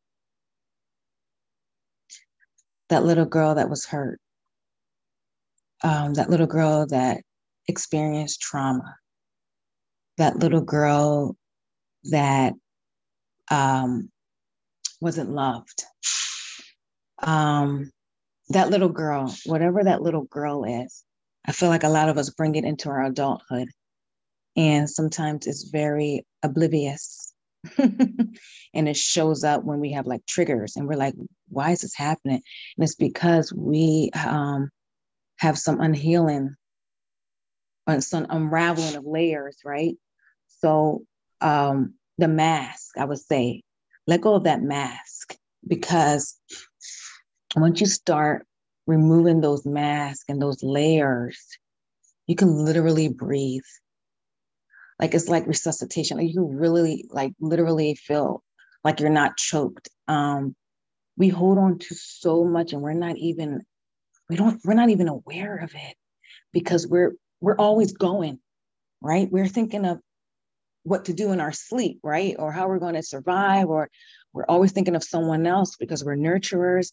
That 2.89 3.03
little 3.03 3.25
girl 3.25 3.55
that 3.55 3.69
was 3.69 3.85
hurt. 3.85 4.19
Um, 5.83 6.13
that 6.15 6.29
little 6.29 6.47
girl 6.47 6.85
that 6.87 7.21
experienced 7.67 8.41
trauma. 8.41 8.95
That 10.17 10.37
little 10.37 10.61
girl 10.61 11.35
that 12.05 12.53
um, 13.49 14.09
wasn't 15.01 15.31
loved. 15.31 15.83
Um, 17.21 17.91
that 18.49 18.69
little 18.69 18.89
girl, 18.89 19.33
whatever 19.45 19.83
that 19.83 20.01
little 20.01 20.25
girl 20.25 20.63
is, 20.63 21.04
I 21.47 21.51
feel 21.51 21.69
like 21.69 21.83
a 21.83 21.89
lot 21.89 22.09
of 22.09 22.17
us 22.17 22.29
bring 22.29 22.55
it 22.55 22.65
into 22.65 22.89
our 22.89 23.03
adulthood. 23.03 23.69
And 24.57 24.89
sometimes 24.89 25.47
it's 25.47 25.69
very 25.69 26.25
oblivious. 26.43 27.33
and 27.77 28.87
it 28.87 28.97
shows 28.97 29.43
up 29.43 29.63
when 29.63 29.79
we 29.79 29.91
have 29.91 30.05
like 30.05 30.25
triggers 30.25 30.75
and 30.75 30.87
we're 30.87 30.95
like, 30.95 31.15
why 31.49 31.71
is 31.71 31.81
this 31.81 31.95
happening? 31.95 32.41
And 32.77 32.83
it's 32.83 32.95
because 32.95 33.51
we 33.53 34.11
um, 34.13 34.69
have 35.39 35.57
some 35.57 35.81
unhealing, 35.81 36.55
uh, 37.87 37.99
some 37.99 38.27
unraveling 38.29 38.95
of 38.95 39.05
layers, 39.05 39.57
right? 39.65 39.95
So 40.59 41.03
um, 41.41 41.95
the 42.17 42.27
mask, 42.27 42.97
I 42.97 43.05
would 43.05 43.19
say, 43.19 43.63
let 44.07 44.21
go 44.21 44.35
of 44.35 44.43
that 44.43 44.61
mask 44.61 45.35
because 45.67 46.39
once 47.55 47.81
you 47.81 47.87
start 47.87 48.45
removing 48.87 49.41
those 49.41 49.65
masks 49.65 50.25
and 50.29 50.41
those 50.41 50.63
layers, 50.63 51.39
you 52.27 52.35
can 52.35 52.65
literally 52.65 53.09
breathe. 53.09 53.63
Like 54.99 55.13
it's 55.13 55.27
like 55.27 55.47
resuscitation. 55.47 56.17
Like 56.17 56.33
you 56.33 56.45
really 56.45 57.05
like 57.09 57.33
literally 57.39 57.95
feel 57.95 58.43
like 58.83 58.99
you're 58.99 59.09
not 59.09 59.37
choked. 59.37 59.89
Um, 60.07 60.55
we 61.17 61.29
hold 61.29 61.57
on 61.57 61.79
to 61.79 61.95
so 61.95 62.43
much 62.43 62.73
and 62.73 62.81
we're 62.81 62.93
not 62.93 63.17
even 63.17 63.61
we 64.29 64.35
don't 64.35 64.59
we're 64.65 64.73
not 64.73 64.89
even 64.89 65.07
aware 65.07 65.57
of 65.57 65.73
it 65.75 65.95
because 66.51 66.87
we're 66.87 67.13
we're 67.41 67.57
always 67.57 67.93
going, 67.93 68.39
right? 69.01 69.29
We're 69.29 69.47
thinking 69.47 69.85
of 69.85 69.99
what 70.83 71.05
to 71.05 71.13
do 71.13 71.31
in 71.31 71.41
our 71.41 71.51
sleep, 71.51 71.99
right? 72.03 72.35
Or 72.37 72.51
how 72.51 72.67
we're 72.67 72.79
going 72.79 72.95
to 72.95 73.03
survive, 73.03 73.67
or 73.67 73.89
we're 74.33 74.45
always 74.47 74.71
thinking 74.71 74.95
of 74.95 75.03
someone 75.03 75.45
else 75.45 75.75
because 75.77 76.03
we're 76.03 76.15
nurturers, 76.15 76.91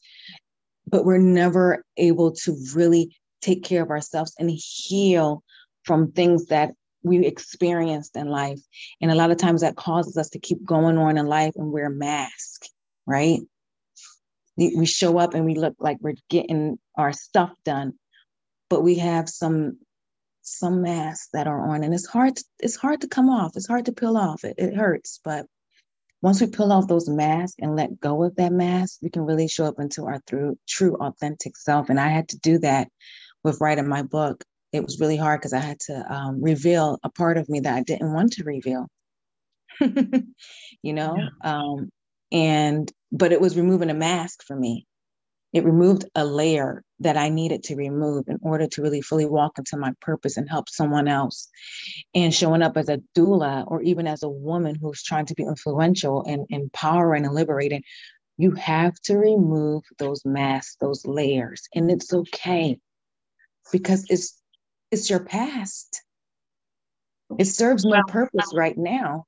but 0.92 1.06
we're 1.06 1.18
never 1.18 1.84
able 1.96 2.30
to 2.30 2.56
really 2.74 3.16
take 3.40 3.64
care 3.64 3.82
of 3.82 3.90
ourselves 3.90 4.34
and 4.38 4.50
heal 4.50 5.42
from 5.84 6.12
things 6.12 6.46
that 6.46 6.72
we 7.02 7.26
experienced 7.26 8.14
in 8.14 8.28
life. 8.28 8.60
And 9.00 9.10
a 9.10 9.16
lot 9.16 9.32
of 9.32 9.38
times 9.38 9.62
that 9.62 9.74
causes 9.74 10.16
us 10.16 10.30
to 10.30 10.38
keep 10.38 10.64
going 10.64 10.98
on 10.98 11.18
in 11.18 11.26
life 11.26 11.54
and 11.56 11.72
wear 11.72 11.90
masks, 11.90 12.68
right? 13.06 13.40
We 14.56 14.86
show 14.86 15.18
up 15.18 15.34
and 15.34 15.44
we 15.46 15.54
look 15.54 15.74
like 15.80 15.96
we're 16.00 16.14
getting 16.28 16.78
our 16.96 17.12
stuff 17.12 17.50
done, 17.64 17.94
but 18.68 18.82
we 18.82 18.96
have 18.96 19.28
some 19.28 19.78
some 20.42 20.82
masks 20.82 21.28
that 21.32 21.46
are 21.46 21.68
on 21.68 21.84
and 21.84 21.94
it's 21.94 22.06
hard 22.06 22.36
it's 22.58 22.74
hard 22.74 23.00
to 23.00 23.06
come 23.06 23.30
off 23.30 23.52
it's 23.54 23.68
hard 23.68 23.86
to 23.86 23.92
peel 23.92 24.16
off 24.16 24.42
it, 24.42 24.56
it 24.58 24.74
hurts 24.74 25.20
but 25.22 25.46
once 26.22 26.40
we 26.40 26.46
pull 26.46 26.72
off 26.72 26.88
those 26.88 27.08
masks 27.08 27.56
and 27.58 27.76
let 27.76 28.00
go 28.00 28.22
of 28.22 28.36
that 28.36 28.52
mask 28.52 28.98
we 29.02 29.10
can 29.10 29.22
really 29.22 29.48
show 29.48 29.66
up 29.66 29.78
into 29.78 30.06
our 30.06 30.20
through, 30.26 30.56
true 30.68 30.96
authentic 30.96 31.56
self. 31.56 31.90
And 31.90 32.00
i 32.00 32.08
had 32.08 32.28
to 32.30 32.38
do 32.38 32.58
that 32.60 32.88
with 33.44 33.60
writing 33.60 33.88
my 33.88 34.02
book. 34.02 34.44
It 34.72 34.84
was 34.84 35.00
really 35.00 35.16
hard 35.16 35.40
because 35.40 35.52
i 35.52 35.58
had 35.60 35.80
to 35.80 36.12
um, 36.12 36.42
reveal 36.42 36.98
a 37.02 37.10
part 37.10 37.36
of 37.38 37.48
me 37.48 37.60
that 37.60 37.74
i 37.74 37.82
didn't 37.82 38.12
want 38.12 38.34
to 38.34 38.44
reveal. 38.44 38.86
You 40.82 40.92
know? 40.94 41.16
Yeah. 41.16 41.28
um, 41.44 41.90
and 42.32 42.90
but 43.12 43.32
it 43.32 43.40
was 43.40 43.56
removing 43.56 43.90
a 43.90 43.94
mask 43.94 44.42
for 44.42 44.56
me. 44.56 44.86
It 45.52 45.64
removed 45.64 46.06
a 46.14 46.24
layer 46.24 46.82
that 47.02 47.16
I 47.16 47.28
needed 47.28 47.64
to 47.64 47.76
remove 47.76 48.28
in 48.28 48.38
order 48.42 48.66
to 48.66 48.82
really 48.82 49.00
fully 49.00 49.26
walk 49.26 49.58
into 49.58 49.76
my 49.76 49.92
purpose 50.00 50.36
and 50.36 50.48
help 50.48 50.68
someone 50.68 51.08
else. 51.08 51.48
And 52.14 52.34
showing 52.34 52.62
up 52.62 52.76
as 52.76 52.88
a 52.88 53.00
doula 53.16 53.64
or 53.66 53.82
even 53.82 54.06
as 54.06 54.22
a 54.22 54.28
woman 54.28 54.76
who's 54.80 55.02
trying 55.02 55.26
to 55.26 55.34
be 55.34 55.44
influential 55.44 56.24
and 56.26 56.46
empowering 56.50 57.24
and 57.24 57.34
liberating, 57.34 57.82
you 58.38 58.52
have 58.52 58.94
to 59.04 59.16
remove 59.16 59.84
those 59.98 60.24
masks, 60.24 60.76
those 60.80 61.06
layers. 61.06 61.68
And 61.74 61.90
it's 61.90 62.12
okay 62.12 62.78
because 63.70 64.06
it's 64.08 64.40
it's 64.90 65.08
your 65.08 65.24
past. 65.24 66.02
It 67.38 67.46
serves 67.46 67.84
no 67.84 68.02
purpose 68.08 68.52
right 68.54 68.76
now. 68.76 69.24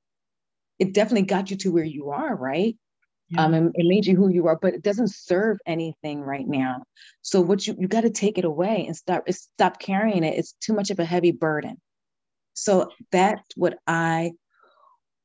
It 0.77 0.93
definitely 0.93 1.25
got 1.25 1.49
you 1.49 1.57
to 1.57 1.71
where 1.71 1.83
you 1.83 2.11
are, 2.11 2.35
right? 2.35 2.77
Yeah. 3.29 3.43
um, 3.43 3.53
and 3.53 3.71
it 3.75 3.85
made 3.85 4.05
you 4.05 4.15
who 4.15 4.29
you 4.29 4.47
are, 4.47 4.57
but 4.61 4.73
it 4.73 4.83
doesn't 4.83 5.11
serve 5.11 5.57
anything 5.65 6.21
right 6.21 6.47
now. 6.47 6.83
So 7.21 7.41
what 7.41 7.65
you 7.65 7.75
you 7.79 7.87
got 7.87 8.01
to 8.01 8.09
take 8.09 8.37
it 8.37 8.45
away 8.45 8.85
and 8.85 8.95
stop 8.95 9.23
stop 9.31 9.79
carrying 9.79 10.23
it. 10.23 10.37
It's 10.37 10.53
too 10.53 10.73
much 10.73 10.91
of 10.91 10.99
a 10.99 11.05
heavy 11.05 11.31
burden. 11.31 11.77
So 12.53 12.91
that's 13.11 13.47
what 13.55 13.77
I 13.87 14.31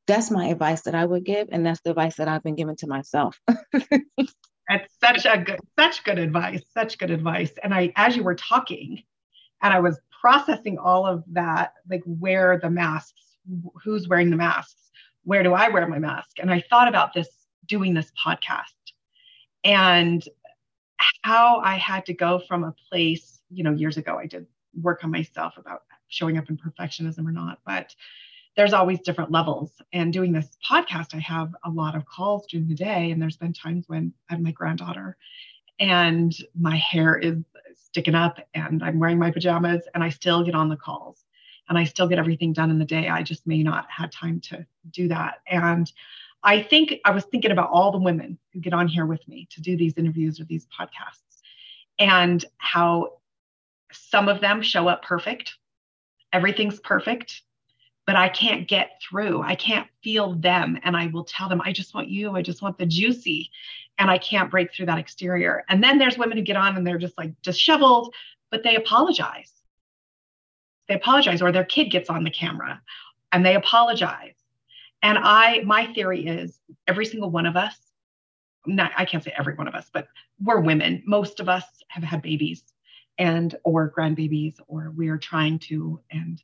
that's 0.07 0.31
my 0.31 0.47
advice 0.49 0.83
that 0.83 0.95
I 0.95 1.05
would 1.05 1.25
give, 1.25 1.49
and 1.53 1.65
that's 1.65 1.81
the 1.83 1.91
advice 1.91 2.17
that 2.17 2.29
I've 2.29 2.43
been 2.43 2.57
giving 2.57 2.77
to 2.77 2.87
myself. 2.87 3.39
that's 3.47 4.95
such 5.03 5.27
a 5.27 5.39
good 5.39 5.61
such 5.79 6.03
good 6.05 6.19
advice, 6.19 6.63
such 6.73 6.99
good 6.99 7.11
advice. 7.11 7.53
And 7.63 7.75
I 7.75 7.93
as 7.97 8.17
you 8.17 8.25
were 8.25 8.35
talking, 8.35 9.03
and 9.63 9.75
I 9.75 9.81
was 9.81 10.01
processing 10.21 10.79
all 10.79 11.07
of 11.07 11.25
that, 11.33 11.75
like 11.89 12.03
where 12.05 12.59
the 12.61 12.71
masks, 12.71 13.37
who's 13.85 14.09
wearing 14.09 14.31
the 14.31 14.37
masks, 14.37 14.91
where 15.25 15.43
do 15.43 15.53
I 15.53 15.69
wear 15.69 15.87
my 15.87 15.99
mask? 15.99 16.39
And 16.39 16.51
I 16.51 16.63
thought 16.69 16.89
about 16.89 17.15
this 17.15 17.29
doing 17.71 17.95
this 17.95 18.13
podcast 18.23 18.65
and 19.63 20.29
how 21.23 21.61
I 21.61 21.77
had 21.77 22.05
to 22.07 22.13
go 22.13 22.41
from 22.41 22.65
a 22.65 22.75
place, 22.91 23.41
you 23.49 23.63
know, 23.63 23.73
years 23.73 23.97
ago, 23.97 24.19
I 24.19 24.27
did 24.27 24.47
work 24.83 25.05
on 25.05 25.11
myself 25.13 25.55
about 25.57 25.85
showing 26.09 26.37
up 26.37 26.51
in 26.51 26.59
perfectionism 26.59 27.27
or 27.27 27.33
not, 27.33 27.61
but 27.65 27.95
there's 28.57 28.73
always 28.73 29.01
different 29.01 29.31
levels. 29.31 29.71
And 29.93 30.13
doing 30.13 30.33
this 30.33 30.59
podcast, 30.69 31.15
I 31.15 31.21
have 31.21 31.55
a 31.65 31.71
lot 31.71 31.95
of 31.95 32.05
calls 32.07 32.47
during 32.47 32.67
the 32.67 32.75
day. 32.75 33.13
And 33.13 33.23
there's 33.23 33.37
been 33.37 33.53
times 33.53 33.89
when 33.89 34.13
I 34.29 34.35
have 34.35 34.43
my 34.43 34.51
granddaughter 34.51 35.17
and 35.79 36.35
my 36.59 36.77
hair 36.77 37.17
is 37.17 37.39
sticking 37.77 38.17
up 38.17 38.41
and 38.53 38.83
I'm 38.83 38.99
wearing 38.99 39.19
my 39.19 39.31
pajamas 39.31 39.89
and 39.95 40.03
I 40.03 40.09
still 40.09 40.43
get 40.43 40.57
on 40.57 40.69
the 40.69 40.77
calls 40.77 41.25
and 41.69 41.79
I 41.79 41.85
still 41.85 42.09
get 42.09 42.19
everything 42.19 42.53
done 42.53 42.71
in 42.71 42.81
the 42.81 42.85
day. 42.85 43.09
I 43.09 43.23
just 43.23 43.47
may 43.47 43.63
not 43.63 43.87
have 43.89 44.11
time 44.11 44.41
to 44.41 44.67
do 44.91 45.07
that. 45.09 45.39
And 45.47 45.91
I 46.43 46.63
think 46.63 46.95
I 47.05 47.11
was 47.11 47.25
thinking 47.25 47.51
about 47.51 47.71
all 47.71 47.93
the 47.93 47.99
women 47.99 48.39
who 48.53 48.61
get 48.61 48.73
on 48.73 48.89
here 48.89 49.07
with 49.07 49.27
me 49.29 49.47
to 49.51 49.61
do 49.61 49.77
these 49.77 49.95
interviews 49.97 50.41
or 50.41 50.45
these 50.45 50.67
podcasts 50.67 51.43
and 51.99 52.45
how 52.57 53.15
some 53.93 54.29
of 54.29 54.41
them 54.41 54.63
show 54.63 54.89
up 54.89 55.03
perfect. 55.03 55.57
Everything's 56.33 56.81
perfect, 56.81 57.43
but 58.07 58.17
I 58.17 58.29
can't 58.29 58.67
get 58.67 59.03
through. 59.03 59.43
I 59.43 59.55
can't 59.55 59.87
feel 60.03 60.35
them. 60.35 60.79
And 60.83 60.97
I 60.97 61.09
will 61.09 61.25
tell 61.25 61.49
them, 61.49 61.61
I 61.63 61.73
just 61.73 61.95
want 61.95 62.09
you. 62.09 62.37
I 62.37 62.43
just 62.43 62.63
want 62.63 62.79
the 62.79 62.87
juicy. 62.87 63.51
And 63.99 64.11
I 64.11 64.17
can't 64.17 64.51
break 64.51 64.73
through 64.73 64.87
that 64.87 64.99
exterior. 64.99 65.65
And 65.69 65.83
then 65.85 65.99
there's 65.99 66.17
women 66.17 66.39
who 66.39 66.45
get 66.45 66.57
on 66.57 66.77
and 66.77 66.87
they're 66.87 66.99
just 66.99 67.19
like 67.19 67.33
disheveled, 67.43 68.15
but 68.51 68.63
they 68.63 68.77
apologize. 68.77 69.53
They 70.89 70.95
apologize, 70.95 71.43
or 71.43 71.53
their 71.53 71.65
kid 71.65 71.91
gets 71.91 72.11
on 72.11 72.25
the 72.25 72.31
camera 72.31 72.81
and 73.31 73.45
they 73.45 73.55
apologize 73.55 74.40
and 75.03 75.19
I, 75.19 75.63
my 75.65 75.87
theory 75.93 76.27
is 76.27 76.61
every 76.87 77.07
single 77.07 77.31
one 77.31 77.47
of 77.47 77.57
us, 77.57 77.77
not, 78.67 78.93
I 78.97 79.05
can't 79.05 79.25
say 79.25 79.33
every 79.37 79.55
one 79.55 79.69
of 79.69 79.75
us, 79.75 79.91
but 79.93 80.09
we're 80.43 80.61
women. 80.61 81.03
Most 81.07 81.41
of 81.41 81.49
us 81.49 81.65
have 81.89 82.05
had 82.05 82.23
babies 82.23 82.63
and 83.19 83.55
or 83.65 83.91
grandbabies, 83.91 84.57
or 84.67 84.93
we 84.97 85.09
are 85.09 85.19
trying 85.19 85.59
to. 85.61 86.01
And 86.11 86.43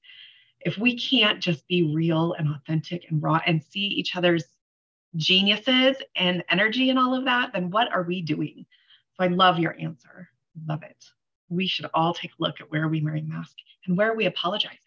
if 0.60 0.78
we 0.78 0.96
can't 0.98 1.40
just 1.40 1.66
be 1.68 1.94
real 1.94 2.34
and 2.34 2.48
authentic 2.48 3.10
and 3.10 3.22
raw 3.22 3.40
and 3.46 3.62
see 3.62 3.80
each 3.80 4.16
other's 4.16 4.44
geniuses 5.16 5.96
and 6.16 6.44
energy 6.50 6.90
and 6.90 6.98
all 6.98 7.14
of 7.14 7.24
that, 7.24 7.52
then 7.52 7.70
what 7.70 7.92
are 7.92 8.02
we 8.02 8.22
doing? 8.22 8.66
So 9.16 9.24
I 9.24 9.28
love 9.28 9.58
your 9.58 9.76
answer. 9.80 10.28
Love 10.66 10.82
it. 10.82 11.04
We 11.48 11.66
should 11.66 11.86
all 11.94 12.12
take 12.12 12.32
a 12.32 12.42
look 12.42 12.60
at 12.60 12.70
where 12.70 12.82
we're 12.82 12.88
we 12.88 13.02
wearing 13.02 13.28
masks 13.28 13.62
and 13.86 13.96
where 13.96 14.14
we 14.14 14.26
apologizing? 14.26 14.78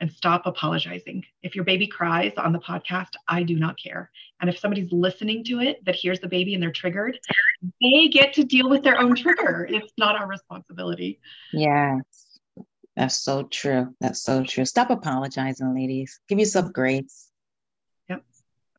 And 0.00 0.10
stop 0.12 0.46
apologizing. 0.46 1.24
If 1.42 1.54
your 1.54 1.64
baby 1.64 1.86
cries 1.86 2.32
on 2.36 2.52
the 2.52 2.58
podcast, 2.58 3.10
I 3.26 3.42
do 3.42 3.58
not 3.58 3.78
care. 3.78 4.10
And 4.40 4.48
if 4.48 4.58
somebody's 4.58 4.92
listening 4.92 5.44
to 5.44 5.60
it 5.60 5.84
that 5.84 5.96
hears 5.96 6.20
the 6.20 6.28
baby 6.28 6.54
and 6.54 6.62
they're 6.62 6.70
triggered, 6.70 7.18
they 7.80 8.08
get 8.08 8.34
to 8.34 8.44
deal 8.44 8.68
with 8.68 8.82
their 8.82 8.98
own 8.98 9.16
trigger. 9.16 9.66
It's 9.68 9.92
not 9.98 10.14
our 10.16 10.28
responsibility. 10.28 11.20
Yes. 11.52 12.02
That's 12.96 13.16
so 13.16 13.44
true. 13.44 13.94
That's 14.00 14.22
so 14.22 14.42
true. 14.42 14.64
Stop 14.64 14.90
apologizing, 14.90 15.74
ladies. 15.74 16.20
Give 16.28 16.38
yourself 16.38 16.72
grace. 16.72 17.30
Yep. 18.08 18.24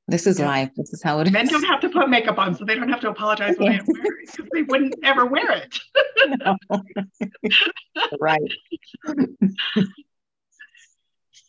This 0.08 0.28
is 0.28 0.40
yep. 0.40 0.48
life. 0.48 0.70
This 0.76 0.92
is 0.92 1.02
how 1.02 1.20
it 1.20 1.28
is. 1.28 1.34
Men 1.34 1.48
don't 1.48 1.64
have 1.64 1.80
to 1.82 1.90
put 1.90 2.10
makeup 2.10 2.38
on, 2.38 2.54
so 2.54 2.66
they 2.66 2.76
don't 2.76 2.90
have 2.90 3.00
to 3.02 3.10
apologize 3.10 3.56
when 3.58 3.72
they 3.72 3.80
wear 3.86 4.20
it 4.22 4.32
because 4.32 4.50
they 4.54 4.64
wouldn't 4.64 4.96
ever 5.04 5.26
wear 5.26 5.52
it. 5.52 5.80
right. 8.20 8.42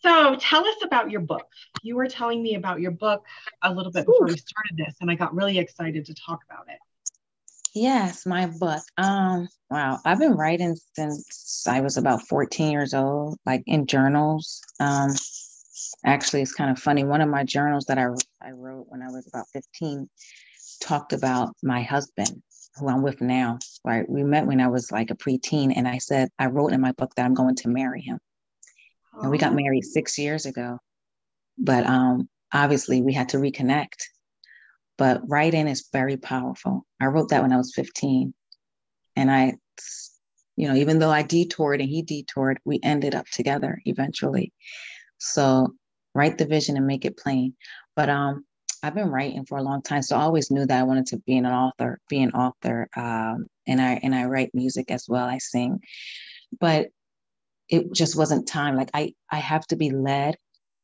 So 0.03 0.37
tell 0.37 0.67
us 0.67 0.77
about 0.83 1.11
your 1.11 1.21
book. 1.21 1.47
You 1.83 1.97
were 1.97 2.07
telling 2.07 2.43
me 2.43 2.55
about 2.55 2.81
your 2.81 2.91
book 2.91 3.25
a 3.63 3.73
little 3.73 3.93
bit 3.93 4.07
before 4.07 4.27
Ooh. 4.27 4.33
we 4.33 4.37
started 4.37 4.77
this, 4.77 4.97
and 5.01 5.11
I 5.11 5.15
got 5.15 5.35
really 5.35 5.59
excited 5.59 6.07
to 6.07 6.15
talk 6.15 6.41
about 6.49 6.67
it. 6.69 6.79
Yes, 7.75 8.27
my 8.27 8.47
book. 8.47 8.83
Um, 8.97 9.49
wow, 9.71 9.99
I've 10.05 10.19
been 10.19 10.35
writing 10.37 10.77
since 10.95 11.67
I 11.69 11.81
was 11.83 11.97
about 11.99 12.23
14 12.23 12.73
years 12.73 12.95
old, 12.95 13.39
like 13.47 13.63
in 13.67 13.87
journals. 13.87 14.61
Um, 14.81 15.11
actually, 16.05 16.43
it's 16.43 16.55
kind 16.55 16.71
of 16.71 16.79
funny. 16.79 17.05
One 17.05 17.21
of 17.21 17.29
my 17.29 17.45
journals 17.45 17.85
that 17.87 17.99
I 17.99 18.07
I 18.43 18.53
wrote 18.53 18.87
when 18.89 19.03
I 19.03 19.09
was 19.09 19.29
about 19.29 19.47
15 19.53 20.09
talked 20.81 21.13
about 21.13 21.55
my 21.63 21.83
husband, 21.83 22.43
who 22.77 22.89
I'm 22.89 23.03
with 23.03 23.21
now. 23.21 23.59
Right, 23.85 24.09
we 24.09 24.25
met 24.25 24.47
when 24.47 24.61
I 24.61 24.69
was 24.69 24.91
like 24.91 25.11
a 25.11 25.17
preteen, 25.17 25.75
and 25.77 25.87
I 25.87 25.99
said 25.99 26.31
I 26.39 26.47
wrote 26.47 26.73
in 26.73 26.81
my 26.81 26.93
book 26.93 27.15
that 27.15 27.27
I'm 27.27 27.35
going 27.35 27.57
to 27.57 27.69
marry 27.69 28.01
him 28.01 28.19
and 29.23 29.31
we 29.31 29.39
got 29.39 29.55
married 29.55 29.85
six 29.85 30.19
years 30.19 30.47
ago. 30.47 30.79
But 31.59 31.87
um, 31.87 32.29
obviously, 32.53 33.03
we 33.03 33.13
had 33.13 33.31
to 33.31 33.39
reconnect. 33.39 34.03
But 34.97 35.23
writing 35.27 35.69
is 35.69 35.89
very 35.93 36.17
powerful. 36.17 36.85
I 37.01 37.07
wrote 37.07 37.31
that 37.31 37.43
when 37.43 37.53
I 37.53 37.57
was 37.57 37.75
15. 37.75 38.35
And 39.17 39.31
I, 39.31 39.55
you 40.57 40.69
know, 40.69 40.75
even 40.75 40.99
though 40.99 41.11
I 41.11 41.23
detoured 41.23 41.81
and 41.81 41.89
he 41.89 42.03
detoured, 42.03 42.59
we 42.65 42.81
ended 42.83 43.15
up 43.15 43.27
together 43.27 43.81
eventually. 43.85 44.53
So 45.19 45.75
write 46.15 46.39
the 46.39 46.47
vision 46.47 46.77
and 46.77 46.87
make 46.87 47.05
it 47.05 47.17
plain. 47.17 47.55
But 47.97 48.09
um, 48.09 48.45
I've 48.83 48.95
been 48.95 49.11
writing 49.11 49.45
for 49.45 49.59
a 49.59 49.63
long 49.63 49.83
time, 49.83 50.03
so 50.03 50.17
I 50.17 50.23
always 50.23 50.51
knew 50.51 50.65
that 50.67 50.79
I 50.79 50.85
wanted 50.85 51.07
to 51.07 51.19
be 51.19 51.37
an 51.37 51.47
author, 51.47 52.01
be 52.09 52.23
an 52.23 52.33
author. 52.33 52.89
Um, 52.97 53.47
and 53.67 53.81
I 53.81 54.01
and 54.03 54.15
I 54.15 54.25
write 54.25 54.55
music 54.55 54.91
as 54.91 55.07
well. 55.09 55.27
I 55.27 55.39
sing, 55.39 55.81
but 56.59 56.89
it 57.71 57.93
just 57.93 58.17
wasn't 58.17 58.49
time. 58.49 58.77
Like 58.77 58.91
I, 58.93 59.15
I 59.31 59.39
have 59.39 59.67
to 59.69 59.77
be 59.77 59.91
led 59.91 60.37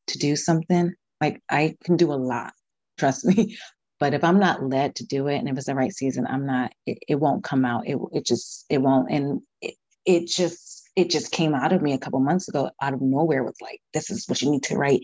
to 0.08 0.18
do 0.18 0.36
something. 0.36 0.94
Like 1.20 1.42
I 1.50 1.76
can 1.84 1.96
do 1.96 2.12
a 2.12 2.14
lot, 2.14 2.52
trust 2.98 3.24
me. 3.24 3.58
But 3.98 4.12
if 4.12 4.22
I'm 4.22 4.38
not 4.38 4.62
led 4.62 4.96
to 4.96 5.06
do 5.06 5.26
it, 5.26 5.38
and 5.38 5.48
if 5.48 5.56
it's 5.56 5.66
the 5.66 5.74
right 5.74 5.92
season, 5.92 6.26
I'm 6.26 6.46
not. 6.46 6.72
It, 6.86 6.98
it 7.08 7.14
won't 7.14 7.44
come 7.44 7.64
out. 7.64 7.88
It, 7.88 7.98
it 8.12 8.26
just, 8.26 8.66
it 8.68 8.78
won't. 8.78 9.10
And 9.10 9.40
it, 9.62 9.74
it 10.04 10.26
just, 10.26 10.88
it 10.96 11.08
just 11.08 11.32
came 11.32 11.54
out 11.54 11.72
of 11.72 11.80
me 11.80 11.94
a 11.94 11.98
couple 11.98 12.20
months 12.20 12.46
ago, 12.46 12.70
out 12.82 12.92
of 12.92 13.00
nowhere. 13.00 13.42
Was 13.42 13.56
like, 13.62 13.80
this 13.94 14.10
is 14.10 14.28
what 14.28 14.42
you 14.42 14.50
need 14.50 14.64
to 14.64 14.76
write. 14.76 15.00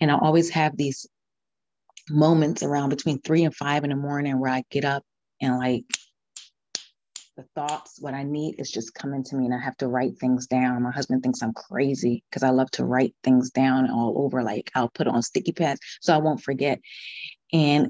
And 0.00 0.10
I 0.10 0.16
always 0.18 0.48
have 0.50 0.74
these 0.74 1.06
moments 2.08 2.62
around 2.62 2.88
between 2.88 3.20
three 3.20 3.44
and 3.44 3.54
five 3.54 3.84
in 3.84 3.90
the 3.90 3.96
morning 3.96 4.40
where 4.40 4.50
I 4.50 4.64
get 4.70 4.86
up 4.86 5.04
and 5.40 5.58
like 5.58 5.84
the 7.40 7.60
thoughts, 7.60 7.98
what 8.00 8.14
I 8.14 8.22
need 8.22 8.56
is 8.58 8.70
just 8.70 8.94
coming 8.94 9.24
to 9.24 9.36
me 9.36 9.46
and 9.46 9.54
I 9.54 9.58
have 9.58 9.76
to 9.78 9.88
write 9.88 10.18
things 10.18 10.46
down. 10.46 10.82
My 10.82 10.90
husband 10.90 11.22
thinks 11.22 11.42
I'm 11.42 11.54
crazy 11.54 12.22
because 12.28 12.42
I 12.42 12.50
love 12.50 12.70
to 12.72 12.84
write 12.84 13.14
things 13.24 13.50
down 13.50 13.90
all 13.90 14.14
over. 14.24 14.42
Like 14.42 14.70
I'll 14.74 14.90
put 14.90 15.06
on 15.06 15.22
sticky 15.22 15.52
pads 15.52 15.80
so 16.00 16.14
I 16.14 16.18
won't 16.18 16.42
forget. 16.42 16.80
And, 17.52 17.88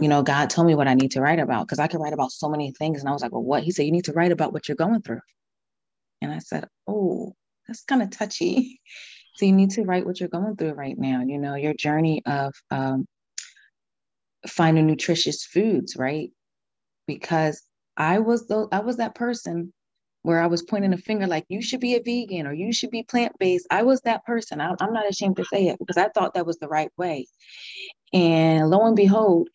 you 0.00 0.08
know, 0.08 0.22
God 0.22 0.50
told 0.50 0.66
me 0.66 0.74
what 0.74 0.88
I 0.88 0.94
need 0.94 1.12
to 1.12 1.20
write 1.20 1.38
about 1.38 1.66
because 1.66 1.78
I 1.78 1.86
could 1.86 2.00
write 2.00 2.12
about 2.12 2.32
so 2.32 2.48
many 2.48 2.72
things. 2.72 3.00
And 3.00 3.08
I 3.08 3.12
was 3.12 3.22
like, 3.22 3.32
well, 3.32 3.42
what? 3.42 3.62
He 3.62 3.70
said, 3.70 3.86
you 3.86 3.92
need 3.92 4.04
to 4.04 4.12
write 4.12 4.32
about 4.32 4.52
what 4.52 4.68
you're 4.68 4.76
going 4.76 5.02
through. 5.02 5.20
And 6.20 6.32
I 6.32 6.38
said, 6.38 6.66
oh, 6.86 7.34
that's 7.66 7.84
kind 7.84 8.02
of 8.02 8.10
touchy. 8.10 8.80
so 9.36 9.46
you 9.46 9.52
need 9.52 9.70
to 9.70 9.82
write 9.82 10.04
what 10.04 10.20
you're 10.20 10.28
going 10.28 10.56
through 10.56 10.72
right 10.72 10.98
now. 10.98 11.22
You 11.26 11.38
know, 11.38 11.54
your 11.54 11.74
journey 11.74 12.22
of 12.26 12.54
um, 12.70 13.06
finding 14.46 14.86
nutritious 14.86 15.44
foods, 15.44 15.96
right? 15.96 16.30
Because 17.06 17.62
I 18.00 18.18
was 18.18 18.46
the 18.46 18.66
I 18.72 18.80
was 18.80 18.96
that 18.96 19.14
person 19.14 19.74
where 20.22 20.40
I 20.40 20.46
was 20.46 20.62
pointing 20.62 20.94
a 20.94 20.96
finger 20.96 21.26
like 21.26 21.44
you 21.48 21.60
should 21.60 21.80
be 21.80 21.96
a 21.96 22.02
vegan 22.02 22.46
or 22.46 22.52
you 22.54 22.72
should 22.72 22.90
be 22.90 23.02
plant 23.02 23.32
based. 23.38 23.66
I 23.70 23.82
was 23.82 24.00
that 24.02 24.24
person. 24.24 24.58
I, 24.58 24.74
I'm 24.80 24.94
not 24.94 25.08
ashamed 25.08 25.36
to 25.36 25.44
say 25.44 25.68
it 25.68 25.78
because 25.78 25.98
I 25.98 26.08
thought 26.08 26.32
that 26.32 26.46
was 26.46 26.56
the 26.56 26.68
right 26.68 26.90
way. 26.96 27.26
And 28.14 28.70
lo 28.70 28.86
and 28.86 28.96
behold, 28.96 29.50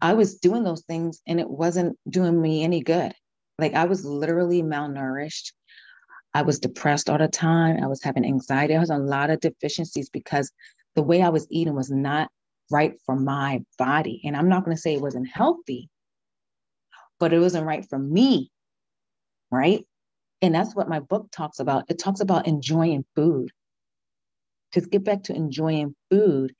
I 0.00 0.14
was 0.14 0.38
doing 0.38 0.62
those 0.62 0.82
things 0.82 1.20
and 1.26 1.40
it 1.40 1.50
wasn't 1.50 1.98
doing 2.08 2.40
me 2.40 2.62
any 2.62 2.80
good. 2.80 3.12
Like 3.58 3.74
I 3.74 3.86
was 3.86 4.04
literally 4.04 4.62
malnourished. 4.62 5.52
I 6.32 6.42
was 6.42 6.60
depressed 6.60 7.10
all 7.10 7.18
the 7.18 7.26
time. 7.26 7.82
I 7.82 7.88
was 7.88 8.04
having 8.04 8.24
anxiety. 8.24 8.76
I 8.76 8.80
was 8.80 8.90
a 8.90 8.98
lot 8.98 9.30
of 9.30 9.40
deficiencies 9.40 10.10
because 10.10 10.52
the 10.94 11.02
way 11.02 11.22
I 11.22 11.30
was 11.30 11.48
eating 11.50 11.74
was 11.74 11.90
not 11.90 12.30
right 12.70 12.94
for 13.04 13.16
my 13.16 13.64
body. 13.78 14.22
And 14.24 14.36
I'm 14.36 14.48
not 14.48 14.64
going 14.64 14.76
to 14.76 14.80
say 14.80 14.94
it 14.94 15.02
wasn't 15.02 15.28
healthy, 15.28 15.88
but 17.20 17.32
it 17.32 17.38
wasn't 17.38 17.66
right 17.66 17.86
for 17.88 17.98
me. 17.98 18.50
Right. 19.52 19.84
And 20.42 20.54
that's 20.54 20.74
what 20.74 20.88
my 20.88 21.00
book 21.00 21.28
talks 21.30 21.60
about. 21.60 21.84
It 21.88 21.98
talks 21.98 22.20
about 22.20 22.48
enjoying 22.48 23.04
food. 23.14 23.50
To 24.72 24.80
get 24.80 25.02
back 25.02 25.24
to 25.24 25.34
enjoying 25.34 25.96
food 26.10 26.54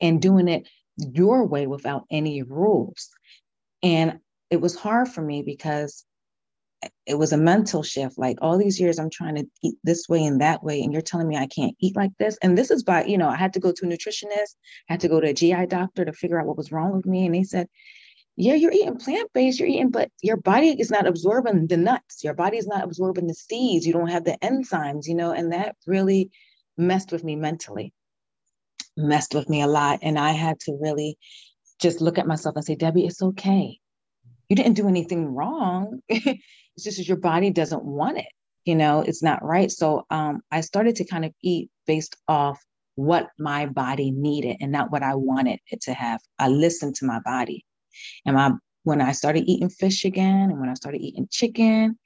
and 0.00 0.20
doing 0.20 0.48
it 0.48 0.68
your 0.96 1.46
way 1.46 1.68
without 1.68 2.04
any 2.10 2.42
rules. 2.42 3.08
And 3.80 4.18
it 4.50 4.60
was 4.60 4.74
hard 4.74 5.08
for 5.08 5.22
me 5.22 5.42
because 5.42 6.04
it 7.06 7.16
was 7.16 7.32
a 7.32 7.36
mental 7.36 7.82
shift. 7.82 8.18
Like 8.18 8.38
all 8.42 8.58
these 8.58 8.80
years, 8.80 8.98
I'm 8.98 9.10
trying 9.10 9.36
to 9.36 9.46
eat 9.62 9.76
this 9.84 10.08
way 10.08 10.24
and 10.24 10.40
that 10.40 10.64
way, 10.64 10.82
and 10.82 10.92
you're 10.92 11.02
telling 11.02 11.28
me 11.28 11.36
I 11.36 11.46
can't 11.46 11.76
eat 11.78 11.96
like 11.96 12.10
this. 12.18 12.36
And 12.42 12.58
this 12.58 12.70
is 12.70 12.82
by, 12.82 13.04
you 13.04 13.18
know, 13.18 13.28
I 13.28 13.36
had 13.36 13.52
to 13.54 13.60
go 13.60 13.72
to 13.72 13.86
a 13.86 13.88
nutritionist, 13.88 14.56
I 14.88 14.94
had 14.94 15.00
to 15.00 15.08
go 15.08 15.20
to 15.20 15.28
a 15.28 15.34
GI 15.34 15.66
doctor 15.66 16.04
to 16.04 16.12
figure 16.12 16.40
out 16.40 16.46
what 16.46 16.56
was 16.56 16.72
wrong 16.72 16.92
with 16.96 17.06
me. 17.06 17.26
And 17.26 17.34
they 17.34 17.44
said, 17.44 17.68
yeah, 18.36 18.54
you're 18.54 18.72
eating 18.72 18.96
plant 18.96 19.30
based, 19.32 19.60
you're 19.60 19.68
eating, 19.68 19.90
but 19.90 20.10
your 20.20 20.36
body 20.36 20.74
is 20.78 20.90
not 20.90 21.06
absorbing 21.06 21.68
the 21.68 21.76
nuts. 21.76 22.24
Your 22.24 22.34
body 22.34 22.56
is 22.56 22.66
not 22.66 22.82
absorbing 22.82 23.28
the 23.28 23.34
seeds. 23.34 23.86
You 23.86 23.92
don't 23.92 24.08
have 24.08 24.24
the 24.24 24.36
enzymes, 24.42 25.06
you 25.06 25.14
know, 25.14 25.32
and 25.32 25.52
that 25.52 25.76
really 25.86 26.30
messed 26.76 27.12
with 27.12 27.22
me 27.22 27.36
mentally, 27.36 27.92
messed 28.96 29.34
with 29.34 29.48
me 29.48 29.62
a 29.62 29.68
lot. 29.68 30.00
And 30.02 30.18
I 30.18 30.32
had 30.32 30.58
to 30.60 30.76
really 30.80 31.16
just 31.80 32.00
look 32.00 32.18
at 32.18 32.26
myself 32.26 32.56
and 32.56 32.64
say, 32.64 32.74
Debbie, 32.74 33.06
it's 33.06 33.22
okay. 33.22 33.78
You 34.48 34.56
didn't 34.56 34.74
do 34.74 34.88
anything 34.88 35.26
wrong. 35.26 36.00
it's 36.08 36.84
just 36.84 37.06
your 37.06 37.16
body 37.16 37.50
doesn't 37.50 37.84
want 37.84 38.18
it. 38.18 38.26
You 38.64 38.74
know, 38.74 39.02
it's 39.02 39.22
not 39.22 39.44
right. 39.44 39.70
So 39.70 40.06
um, 40.10 40.40
I 40.50 40.62
started 40.62 40.96
to 40.96 41.04
kind 41.04 41.24
of 41.24 41.32
eat 41.42 41.70
based 41.86 42.16
off 42.26 42.60
what 42.96 43.28
my 43.38 43.66
body 43.66 44.10
needed 44.10 44.56
and 44.60 44.72
not 44.72 44.90
what 44.90 45.02
I 45.02 45.14
wanted 45.14 45.60
it 45.70 45.82
to 45.82 45.94
have. 45.94 46.20
I 46.38 46.48
listened 46.48 46.96
to 46.96 47.06
my 47.06 47.20
body. 47.20 47.64
And 48.26 48.36
my 48.36 48.52
when 48.84 49.00
I 49.00 49.12
started 49.12 49.44
eating 49.46 49.70
fish 49.70 50.04
again 50.04 50.50
and 50.50 50.60
when 50.60 50.68
I 50.68 50.74
started 50.74 51.00
eating 51.00 51.26
chicken 51.30 51.98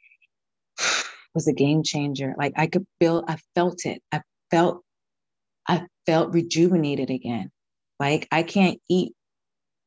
was 1.34 1.46
a 1.46 1.52
game 1.52 1.82
changer. 1.82 2.34
Like 2.38 2.54
I 2.56 2.66
could 2.66 2.86
feel, 2.98 3.24
I 3.28 3.36
felt 3.54 3.84
it. 3.84 4.02
I 4.10 4.22
felt, 4.50 4.82
I 5.68 5.86
felt 6.06 6.32
rejuvenated 6.32 7.10
again. 7.10 7.50
Like 8.00 8.26
I 8.32 8.44
can't 8.44 8.80
eat 8.88 9.12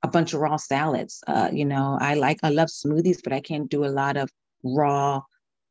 a 0.04 0.08
bunch 0.08 0.34
of 0.34 0.42
raw 0.42 0.58
salads. 0.58 1.24
Uh, 1.26 1.50
you 1.52 1.66
know, 1.66 1.98
I 2.00 2.16
like, 2.16 2.40
I 2.44 2.50
love 2.50 2.68
smoothies, 2.68 3.24
but 3.24 3.34
I 3.34 3.40
can't 3.40 3.70
do 3.70 3.86
a 3.86 3.88
lot 3.88 4.18
of 4.18 4.30
raw 4.64 5.22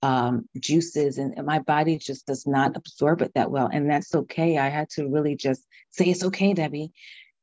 um, 0.02 0.48
juices 0.58 1.18
and, 1.18 1.34
and 1.36 1.46
my 1.46 1.58
body 1.58 1.98
just 1.98 2.26
does 2.26 2.46
not 2.46 2.74
absorb 2.76 3.20
it 3.20 3.32
that 3.34 3.50
well. 3.50 3.68
And 3.70 3.90
that's 3.90 4.14
okay. 4.14 4.56
I 4.56 4.70
had 4.70 4.88
to 4.90 5.06
really 5.06 5.36
just 5.36 5.66
say, 5.90 6.06
it's 6.06 6.24
okay, 6.24 6.54
Debbie 6.54 6.92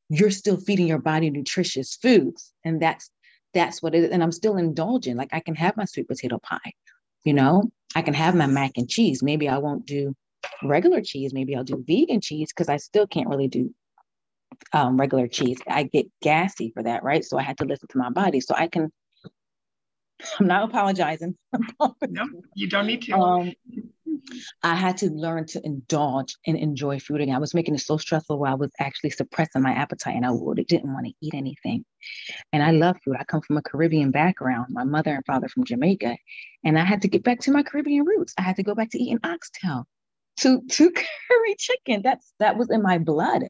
you're 0.08 0.30
still 0.30 0.56
feeding 0.56 0.86
your 0.86 0.98
body 0.98 1.30
nutritious 1.30 1.96
foods 1.96 2.52
and 2.64 2.80
that's 2.80 3.10
that's 3.54 3.82
what 3.82 3.94
it 3.94 4.04
is. 4.04 4.10
And 4.10 4.22
i'm 4.22 4.32
still 4.32 4.56
indulging. 4.56 5.16
Like 5.16 5.30
i 5.32 5.40
can 5.40 5.54
have 5.54 5.76
my 5.76 5.84
sweet 5.84 6.08
potato 6.08 6.38
pie 6.38 6.72
you 7.24 7.34
know? 7.34 7.70
I 7.94 8.02
can 8.02 8.14
have 8.14 8.34
my 8.34 8.46
mac 8.46 8.72
and 8.76 8.88
cheese. 8.88 9.22
Maybe 9.22 9.48
i 9.48 9.58
won't 9.58 9.86
do 9.86 10.14
regular 10.62 11.00
cheese. 11.02 11.32
Maybe 11.32 11.54
i'll 11.56 11.64
do 11.64 11.84
vegan 11.86 12.20
cheese 12.20 12.50
because 12.54 12.68
i 12.68 12.76
still 12.76 13.06
can't 13.06 13.28
really 13.28 13.48
do 13.48 13.74
um, 14.72 14.98
regular 14.98 15.28
cheese. 15.28 15.58
I 15.68 15.84
get 15.84 16.06
gassy 16.22 16.72
for 16.74 16.82
that 16.82 17.02
right? 17.02 17.24
So 17.24 17.38
i 17.38 17.42
had 17.42 17.58
to 17.58 17.64
listen 17.64 17.88
to 17.90 17.98
my 17.98 18.10
body. 18.10 18.40
So 18.40 18.54
i 18.56 18.66
can 18.68 18.90
i'm 20.40 20.46
not 20.46 20.64
apologizing. 20.68 21.36
No 22.08 22.26
you 22.54 22.68
don't 22.68 22.86
need 22.86 23.02
to. 23.02 23.12
Um, 23.12 23.52
I 24.62 24.74
had 24.74 24.96
to 24.98 25.10
learn 25.10 25.46
to 25.46 25.60
indulge 25.64 26.36
and 26.46 26.56
enjoy 26.56 26.98
food 26.98 27.20
again. 27.20 27.34
I 27.34 27.38
was 27.38 27.54
making 27.54 27.74
it 27.74 27.80
so 27.80 27.96
stressful 27.96 28.38
where 28.38 28.50
I 28.50 28.54
was 28.54 28.70
actually 28.78 29.10
suppressing 29.10 29.62
my 29.62 29.72
appetite 29.72 30.16
and 30.16 30.26
I 30.26 30.30
really 30.30 30.64
didn't 30.64 30.92
want 30.92 31.06
to 31.06 31.12
eat 31.20 31.34
anything. 31.34 31.84
And 32.52 32.62
I 32.62 32.70
love 32.72 32.96
food. 33.04 33.16
I 33.18 33.24
come 33.24 33.40
from 33.40 33.56
a 33.56 33.62
Caribbean 33.62 34.10
background, 34.10 34.66
my 34.70 34.84
mother 34.84 35.14
and 35.14 35.24
father 35.24 35.48
from 35.48 35.64
Jamaica. 35.64 36.16
And 36.64 36.78
I 36.78 36.84
had 36.84 37.02
to 37.02 37.08
get 37.08 37.24
back 37.24 37.40
to 37.40 37.52
my 37.52 37.62
Caribbean 37.62 38.04
roots. 38.04 38.34
I 38.38 38.42
had 38.42 38.56
to 38.56 38.62
go 38.62 38.74
back 38.74 38.90
to 38.90 38.98
eating 38.98 39.20
oxtail. 39.24 39.86
to 40.38 40.62
to 40.62 40.90
curry 41.28 41.56
chicken. 41.58 42.02
That's 42.02 42.32
that 42.38 42.56
was 42.56 42.70
in 42.70 42.82
my 42.82 42.98
blood. 42.98 43.44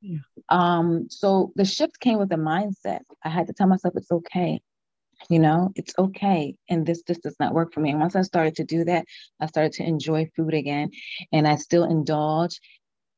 Yeah. 0.00 0.18
Um, 0.48 1.06
so 1.08 1.52
the 1.56 1.64
shift 1.64 1.98
came 2.00 2.18
with 2.18 2.32
a 2.32 2.36
mindset. 2.36 3.00
I 3.24 3.30
had 3.30 3.46
to 3.46 3.52
tell 3.52 3.66
myself 3.66 3.94
it's 3.96 4.12
okay. 4.12 4.60
You 5.30 5.38
know, 5.38 5.72
it's 5.74 5.94
okay. 5.98 6.54
And 6.68 6.86
this 6.86 7.02
this 7.06 7.18
does 7.18 7.36
not 7.40 7.54
work 7.54 7.72
for 7.72 7.80
me. 7.80 7.90
And 7.90 8.00
once 8.00 8.16
I 8.16 8.22
started 8.22 8.56
to 8.56 8.64
do 8.64 8.84
that, 8.84 9.06
I 9.40 9.46
started 9.46 9.72
to 9.74 9.84
enjoy 9.84 10.30
food 10.36 10.54
again. 10.54 10.90
And 11.32 11.48
I 11.48 11.56
still 11.56 11.84
indulge, 11.84 12.60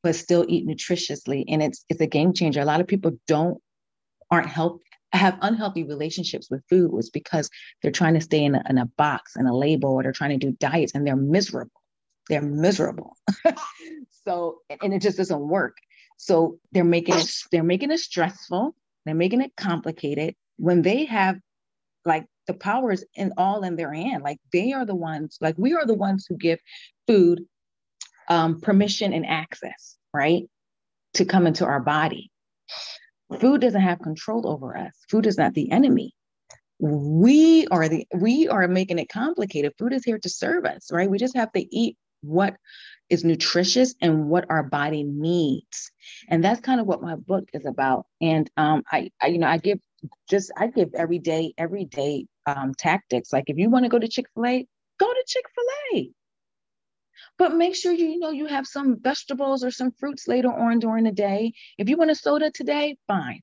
but 0.03 0.15
still 0.15 0.45
eat 0.47 0.65
nutritiously. 0.65 1.45
And 1.47 1.61
it's 1.61 1.83
it's 1.89 2.01
a 2.01 2.07
game 2.07 2.33
changer. 2.33 2.61
A 2.61 2.65
lot 2.65 2.81
of 2.81 2.87
people 2.87 3.11
don't 3.27 3.61
aren't 4.31 4.47
health 4.47 4.79
have 5.13 5.37
unhealthy 5.41 5.83
relationships 5.83 6.49
with 6.49 6.63
food 6.69 6.91
was 6.91 7.09
because 7.09 7.49
they're 7.81 7.91
trying 7.91 8.13
to 8.15 8.21
stay 8.21 8.43
in 8.43 8.55
a, 8.55 8.63
in 8.69 8.77
a 8.77 8.85
box 8.97 9.35
and 9.35 9.47
a 9.47 9.53
label 9.53 9.91
or 9.91 10.03
they're 10.03 10.11
trying 10.11 10.37
to 10.37 10.45
do 10.45 10.55
diets 10.59 10.93
and 10.93 11.07
they're 11.07 11.15
miserable 11.15 11.81
they're 12.29 12.41
miserable 12.41 13.15
so 14.25 14.59
and 14.81 14.93
it 14.93 15.01
just 15.01 15.17
doesn't 15.17 15.47
work 15.47 15.77
so 16.17 16.59
they're 16.71 16.83
making 16.83 17.15
it 17.15 17.31
they're 17.51 17.63
making 17.63 17.91
it 17.91 17.99
stressful 17.99 18.75
they're 19.05 19.15
making 19.15 19.41
it 19.41 19.51
complicated 19.55 20.35
when 20.57 20.81
they 20.81 21.05
have 21.05 21.37
like 22.07 22.25
the 22.47 22.53
power 22.53 22.91
is 22.91 23.05
in 23.15 23.33
all 23.37 23.63
in 23.63 23.75
their 23.75 23.93
hand 23.93 24.23
like 24.23 24.39
they 24.53 24.73
are 24.73 24.85
the 24.85 24.95
ones 24.95 25.37
like 25.41 25.55
we 25.57 25.73
are 25.73 25.85
the 25.85 25.93
ones 25.93 26.25
who 26.27 26.37
give 26.37 26.59
food 27.07 27.45
um, 28.29 28.59
permission 28.61 29.13
and 29.13 29.25
access 29.25 29.97
right 30.13 30.43
to 31.13 31.25
come 31.25 31.47
into 31.47 31.65
our 31.65 31.79
body 31.79 32.31
Food 33.39 33.61
doesn't 33.61 33.81
have 33.81 33.99
control 33.99 34.47
over 34.47 34.77
us. 34.77 34.93
Food 35.09 35.25
is 35.25 35.37
not 35.37 35.53
the 35.53 35.71
enemy. 35.71 36.13
We 36.79 37.67
are 37.67 37.89
the 37.89 38.07
we 38.15 38.47
are 38.47 38.67
making 38.67 38.99
it 38.99 39.09
complicated. 39.09 39.73
Food 39.77 39.93
is 39.93 40.05
here 40.05 40.19
to 40.19 40.29
serve 40.29 40.65
us, 40.65 40.91
right? 40.91 41.09
We 41.09 41.17
just 41.17 41.35
have 41.35 41.51
to 41.53 41.75
eat 41.75 41.97
what 42.21 42.55
is 43.09 43.23
nutritious 43.23 43.95
and 44.01 44.29
what 44.29 44.45
our 44.49 44.63
body 44.63 45.03
needs. 45.03 45.91
And 46.29 46.43
that's 46.43 46.61
kind 46.61 46.79
of 46.79 46.87
what 46.87 47.01
my 47.01 47.15
book 47.15 47.49
is 47.53 47.65
about. 47.65 48.05
And 48.21 48.49
um, 48.57 48.83
I, 48.91 49.11
I 49.21 49.27
you 49.27 49.39
know, 49.39 49.47
I 49.47 49.57
give 49.57 49.79
just 50.29 50.51
I 50.57 50.67
give 50.67 50.93
every 50.93 51.19
day, 51.19 51.53
every 51.57 51.85
day 51.85 52.27
um, 52.45 52.73
tactics. 52.73 53.33
Like 53.33 53.45
if 53.47 53.57
you 53.57 53.69
want 53.69 53.85
to 53.85 53.89
go 53.89 53.99
to 53.99 54.07
Chick-fil-A, 54.07 54.67
go 54.99 55.13
to 55.13 55.23
Chick-fil-A. 55.27 56.11
But 57.37 57.55
make 57.55 57.75
sure 57.75 57.91
you, 57.91 58.19
know 58.19 58.31
you 58.31 58.47
have 58.47 58.65
some 58.67 58.99
vegetables 59.01 59.63
or 59.63 59.71
some 59.71 59.91
fruits 59.91 60.27
later 60.27 60.51
on 60.51 60.79
during 60.79 61.03
the 61.03 61.11
day. 61.11 61.53
If 61.77 61.89
you 61.89 61.97
want 61.97 62.11
a 62.11 62.15
soda 62.15 62.51
today, 62.51 62.97
fine. 63.07 63.41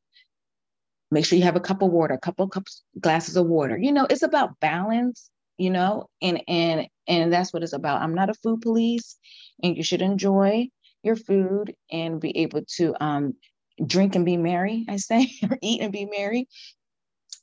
Make 1.10 1.26
sure 1.26 1.38
you 1.38 1.44
have 1.44 1.56
a 1.56 1.60
cup 1.60 1.82
of 1.82 1.90
water, 1.90 2.14
a 2.14 2.18
couple 2.18 2.48
cups, 2.48 2.82
glasses 3.00 3.36
of 3.36 3.46
water. 3.46 3.78
You 3.78 3.92
know, 3.92 4.06
it's 4.08 4.22
about 4.22 4.58
balance, 4.60 5.30
you 5.58 5.70
know, 5.70 6.08
and 6.20 6.42
and 6.48 6.88
and 7.06 7.32
that's 7.32 7.52
what 7.52 7.62
it's 7.62 7.72
about. 7.72 8.02
I'm 8.02 8.14
not 8.14 8.30
a 8.30 8.34
food 8.34 8.62
police, 8.62 9.16
and 9.62 9.76
you 9.76 9.84
should 9.84 10.02
enjoy 10.02 10.68
your 11.02 11.16
food 11.16 11.74
and 11.90 12.20
be 12.20 12.38
able 12.38 12.62
to 12.76 12.94
um, 13.04 13.34
drink 13.84 14.14
and 14.14 14.24
be 14.24 14.37
merry, 14.37 14.84
I 14.88 14.96
say, 14.96 15.30
or 15.50 15.58
eat 15.62 15.80
and 15.80 15.92
be 15.92 16.06
merry 16.06 16.48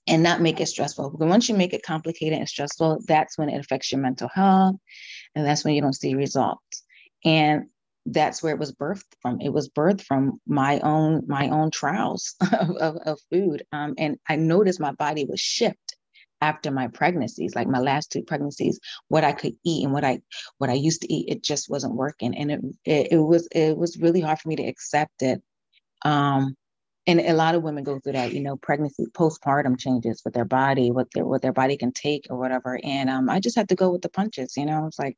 and 0.07 0.23
not 0.23 0.41
make 0.41 0.59
it 0.59 0.67
stressful. 0.67 1.11
Because 1.11 1.27
once 1.27 1.49
you 1.49 1.55
make 1.55 1.73
it 1.73 1.83
complicated 1.83 2.39
and 2.39 2.49
stressful, 2.49 2.99
that's 3.07 3.37
when 3.37 3.49
it 3.49 3.59
affects 3.59 3.91
your 3.91 4.01
mental 4.01 4.29
health. 4.33 4.75
And 5.35 5.45
that's 5.45 5.63
when 5.63 5.73
you 5.73 5.81
don't 5.81 5.95
see 5.95 6.15
results. 6.15 6.83
And 7.23 7.65
that's 8.05 8.41
where 8.41 8.53
it 8.53 8.59
was 8.59 8.73
birthed 8.73 9.03
from. 9.21 9.41
It 9.41 9.53
was 9.53 9.69
birthed 9.69 10.01
from 10.01 10.41
my 10.47 10.79
own 10.79 11.23
my 11.27 11.49
own 11.49 11.69
trials 11.69 12.35
of, 12.59 12.71
of, 12.77 12.97
of 13.05 13.19
food. 13.31 13.63
Um, 13.71 13.93
and 13.97 14.17
I 14.27 14.37
noticed 14.37 14.79
my 14.79 14.91
body 14.93 15.25
was 15.25 15.39
shift 15.39 15.77
after 16.41 16.71
my 16.71 16.87
pregnancies, 16.87 17.53
like 17.55 17.67
my 17.67 17.79
last 17.79 18.11
two 18.11 18.23
pregnancies, 18.23 18.79
what 19.07 19.23
I 19.23 19.31
could 19.31 19.53
eat 19.63 19.83
and 19.83 19.93
what 19.93 20.03
I 20.03 20.21
what 20.57 20.71
I 20.71 20.73
used 20.73 21.01
to 21.01 21.13
eat, 21.13 21.29
it 21.29 21.43
just 21.43 21.69
wasn't 21.69 21.95
working. 21.95 22.35
And 22.35 22.51
it 22.51 22.61
it, 22.83 23.07
it 23.11 23.17
was 23.17 23.47
it 23.51 23.77
was 23.77 23.97
really 23.97 24.21
hard 24.21 24.39
for 24.39 24.49
me 24.49 24.55
to 24.55 24.67
accept 24.67 25.21
it. 25.21 25.41
Um, 26.03 26.55
and 27.07 27.19
a 27.19 27.33
lot 27.33 27.55
of 27.55 27.63
women 27.63 27.83
go 27.83 27.99
through 27.99 28.13
that, 28.13 28.33
you 28.33 28.41
know, 28.41 28.57
pregnancy, 28.57 29.05
postpartum 29.11 29.79
changes 29.79 30.21
with 30.23 30.33
their 30.33 30.45
body, 30.45 30.91
what 30.91 31.07
their 31.13 31.25
what 31.25 31.41
their 31.41 31.53
body 31.53 31.77
can 31.77 31.91
take 31.91 32.27
or 32.29 32.37
whatever. 32.37 32.79
And 32.83 33.09
um, 33.09 33.29
I 33.29 33.39
just 33.39 33.55
had 33.55 33.69
to 33.69 33.75
go 33.75 33.91
with 33.91 34.01
the 34.01 34.09
punches, 34.09 34.55
you 34.55 34.65
know. 34.65 34.85
It's 34.85 34.99
like 34.99 35.17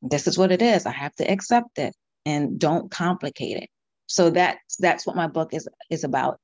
this 0.00 0.26
is 0.26 0.38
what 0.38 0.50
it 0.50 0.62
is. 0.62 0.86
I 0.86 0.92
have 0.92 1.14
to 1.16 1.30
accept 1.30 1.78
it 1.78 1.94
and 2.24 2.58
don't 2.58 2.90
complicate 2.90 3.58
it. 3.58 3.70
So 4.06 4.30
that's 4.30 4.76
that's 4.76 5.06
what 5.06 5.16
my 5.16 5.26
book 5.26 5.52
is 5.52 5.68
is 5.90 6.04
about. 6.04 6.40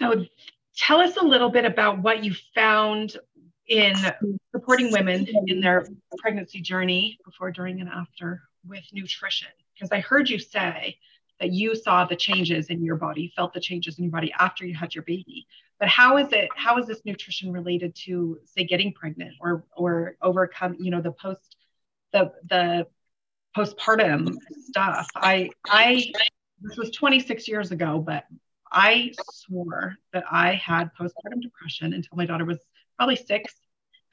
So 0.00 0.24
tell 0.76 1.00
us 1.00 1.16
a 1.16 1.24
little 1.24 1.50
bit 1.50 1.64
about 1.64 2.00
what 2.00 2.22
you 2.22 2.34
found 2.54 3.16
in 3.66 3.94
supporting 4.52 4.92
women 4.92 5.26
in 5.46 5.60
their 5.60 5.86
pregnancy 6.18 6.60
journey 6.60 7.18
before, 7.24 7.50
during, 7.50 7.80
and 7.80 7.90
after 7.90 8.42
with 8.64 8.84
nutrition 8.92 9.48
because 9.78 9.92
I 9.92 10.00
heard 10.00 10.28
you 10.28 10.38
say 10.38 10.98
that 11.40 11.52
you 11.52 11.76
saw 11.76 12.04
the 12.04 12.16
changes 12.16 12.66
in 12.66 12.82
your 12.82 12.96
body, 12.96 13.32
felt 13.36 13.52
the 13.52 13.60
changes 13.60 13.98
in 13.98 14.04
your 14.04 14.12
body 14.12 14.32
after 14.38 14.66
you 14.66 14.74
had 14.74 14.94
your 14.94 15.04
baby. 15.04 15.46
But 15.78 15.88
how 15.88 16.16
is 16.16 16.32
it? 16.32 16.48
How 16.56 16.78
is 16.78 16.86
this 16.86 17.00
nutrition 17.04 17.52
related 17.52 17.94
to, 18.06 18.38
say, 18.44 18.64
getting 18.64 18.92
pregnant 18.92 19.34
or 19.40 19.64
or 19.76 20.16
overcome, 20.20 20.76
you 20.80 20.90
know, 20.90 21.00
the 21.00 21.12
post, 21.12 21.56
the 22.12 22.32
the 22.48 22.86
postpartum 23.56 24.34
stuff? 24.68 25.06
I 25.14 25.50
I 25.66 26.12
this 26.60 26.76
was 26.76 26.90
26 26.90 27.46
years 27.46 27.70
ago, 27.70 28.00
but 28.00 28.24
I 28.72 29.12
swore 29.32 29.96
that 30.12 30.24
I 30.30 30.54
had 30.54 30.90
postpartum 30.98 31.40
depression 31.40 31.94
until 31.94 32.16
my 32.16 32.26
daughter 32.26 32.44
was 32.44 32.58
probably 32.96 33.16
six, 33.16 33.54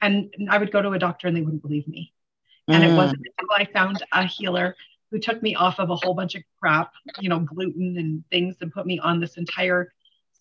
and 0.00 0.32
I 0.48 0.58
would 0.58 0.70
go 0.70 0.80
to 0.80 0.90
a 0.90 0.98
doctor 1.00 1.26
and 1.26 1.36
they 1.36 1.42
wouldn't 1.42 1.62
believe 1.62 1.88
me. 1.88 2.12
And 2.68 2.82
mm. 2.82 2.92
it 2.92 2.96
wasn't 2.96 3.26
until 3.26 3.56
I 3.56 3.64
found 3.72 4.02
a 4.12 4.24
healer 4.24 4.76
who 5.10 5.18
took 5.18 5.42
me 5.42 5.54
off 5.54 5.78
of 5.78 5.90
a 5.90 5.96
whole 5.96 6.14
bunch 6.14 6.34
of 6.34 6.42
crap, 6.58 6.92
you 7.20 7.28
know, 7.28 7.38
gluten 7.38 7.96
and 7.98 8.24
things, 8.30 8.56
and 8.60 8.72
put 8.72 8.86
me 8.86 8.98
on 8.98 9.20
this 9.20 9.36
entire 9.36 9.92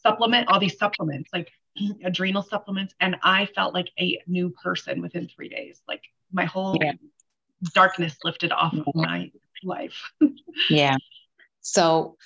supplement, 0.01 0.47
all 0.47 0.60
these 0.60 0.78
supplements, 0.78 1.30
like 1.34 1.51
adrenal 2.04 2.43
supplements. 2.43 2.93
And 2.99 3.15
I 3.23 3.45
felt 3.47 3.73
like 3.73 3.91
a 3.99 4.19
new 4.28 4.49
person 4.49 5.01
within 5.01 5.28
three 5.28 5.49
days. 5.49 5.82
Like 5.88 6.01
my 6.32 6.45
whole 6.45 6.78
yeah. 6.82 6.93
darkness 7.73 8.17
lifted 8.23 8.51
off 8.51 8.73
of 8.73 8.88
my 8.95 9.32
life. 9.63 10.12
yeah. 10.69 10.97
So 11.62 12.17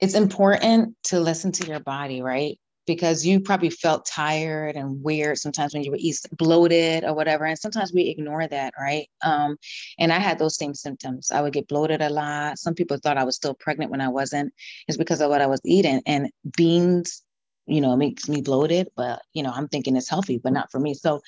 it's 0.00 0.14
important 0.14 0.96
to 1.04 1.20
listen 1.20 1.52
to 1.52 1.66
your 1.66 1.80
body, 1.80 2.22
right? 2.22 2.58
Because 2.86 3.24
you 3.24 3.40
probably 3.40 3.70
felt 3.70 4.06
tired 4.06 4.76
and 4.76 5.02
weird 5.02 5.38
sometimes 5.38 5.74
when 5.74 5.82
you 5.82 5.90
were 5.90 5.98
bloated 6.36 7.04
or 7.04 7.14
whatever 7.14 7.44
and 7.44 7.58
sometimes 7.58 7.92
we 7.92 8.08
ignore 8.08 8.46
that 8.46 8.74
right? 8.78 9.08
Um, 9.22 9.56
and 9.98 10.12
i 10.12 10.18
had 10.18 10.38
those 10.38 10.56
same 10.56 10.74
symptoms. 10.74 11.30
I 11.30 11.40
would 11.40 11.52
get 11.52 11.68
bloated 11.68 12.02
a 12.02 12.10
lot. 12.10 12.58
Some 12.58 12.74
people 12.74 12.98
thought 12.98 13.18
i 13.18 13.24
was 13.24 13.36
still 13.36 13.54
pregnant 13.54 13.90
when 13.90 14.00
i 14.00 14.08
wasn't. 14.08 14.52
It's 14.88 14.96
because 14.98 15.20
of 15.20 15.30
what 15.30 15.42
i 15.42 15.46
was 15.46 15.60
eating 15.64 16.02
and 16.06 16.30
beans 16.56 17.22
you 17.66 17.80
know 17.80 17.96
makes 17.96 18.28
me 18.28 18.42
bloated 18.42 18.88
but 18.94 19.22
you 19.32 19.42
know 19.42 19.50
i'm 19.50 19.68
thinking 19.68 19.96
it's 19.96 20.10
healthy 20.10 20.38
but 20.38 20.52
not 20.52 20.70
for 20.70 20.78
me. 20.80 20.94
So 20.94 21.20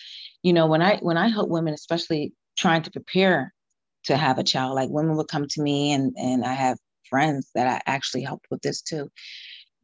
you 0.42 0.52
know 0.52 0.66
when 0.66 0.82
i 0.82 0.98
when 0.98 1.16
i 1.16 1.28
help 1.28 1.48
women 1.48 1.74
especially 1.74 2.32
trying 2.58 2.82
to 2.82 2.90
prepare 2.90 3.52
to 4.04 4.16
have 4.16 4.38
a 4.38 4.44
child 4.44 4.74
like 4.74 4.88
women 4.90 5.16
would 5.16 5.28
come 5.28 5.46
to 5.48 5.62
me 5.62 5.92
and 5.92 6.14
and 6.16 6.44
i 6.44 6.52
have 6.52 6.78
friends 7.08 7.50
that 7.54 7.66
i 7.66 7.80
actually 7.90 8.22
helped 8.22 8.46
with 8.50 8.62
this 8.62 8.82
too 8.82 9.10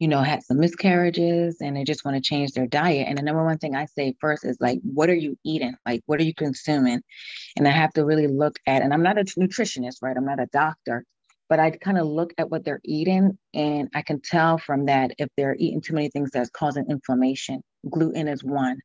you 0.03 0.09
know, 0.09 0.21
had 0.21 0.43
some 0.43 0.59
miscarriages 0.59 1.59
and 1.61 1.77
they 1.77 1.85
just 1.85 2.05
want 2.05 2.17
to 2.17 2.21
change 2.21 2.51
their 2.51 2.67
diet. 2.67 3.07
And 3.07 3.17
the 3.17 3.23
number 3.23 3.45
one 3.45 3.59
thing 3.59 3.77
I 3.77 3.87
say 3.87 4.17
first 4.21 4.45
is 4.45 4.57
like, 4.59 4.81
what 4.83 5.09
are 5.09 5.15
you 5.15 5.39
eating? 5.45 5.77
Like, 5.87 6.03
what 6.07 6.19
are 6.19 6.25
you 6.25 6.35
consuming? 6.35 7.03
And 7.57 7.69
I 7.69 7.71
have 7.71 7.93
to 7.93 8.05
really 8.05 8.27
look 8.27 8.59
at, 8.67 8.83
and 8.83 8.93
I'm 8.93 9.05
not 9.05 9.17
a 9.17 9.23
nutritionist, 9.23 9.99
right? 10.03 10.17
I'm 10.17 10.25
not 10.25 10.41
a 10.41 10.47
doctor, 10.47 11.05
but 11.49 11.61
I 11.61 11.71
kind 11.71 11.99
of 11.99 12.09
look 12.09 12.35
at 12.37 12.51
what 12.51 12.65
they're 12.65 12.81
eating 12.83 13.39
and 13.55 13.91
I 13.95 14.03
can 14.03 14.21
tell 14.21 14.59
from 14.59 14.87
that 14.87 15.13
if 15.19 15.29
they're 15.37 15.55
eating 15.57 15.81
too 15.81 15.95
many 15.95 16.09
things 16.09 16.33
that's 16.33 16.51
causing 16.51 16.91
inflammation. 16.91 17.63
Gluten 17.89 18.27
is 18.27 18.43
one. 18.43 18.79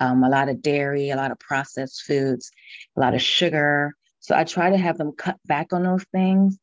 Um, 0.00 0.24
a 0.24 0.30
lot 0.30 0.48
of 0.48 0.62
dairy, 0.62 1.10
a 1.10 1.16
lot 1.16 1.30
of 1.30 1.38
processed 1.38 2.04
foods, 2.06 2.50
a 2.96 3.00
lot 3.00 3.12
of 3.12 3.20
sugar. 3.20 3.92
So 4.20 4.34
I 4.34 4.44
try 4.44 4.70
to 4.70 4.78
have 4.78 4.96
them 4.96 5.12
cut 5.12 5.36
back 5.44 5.74
on 5.74 5.82
those 5.82 6.06
things 6.10 6.56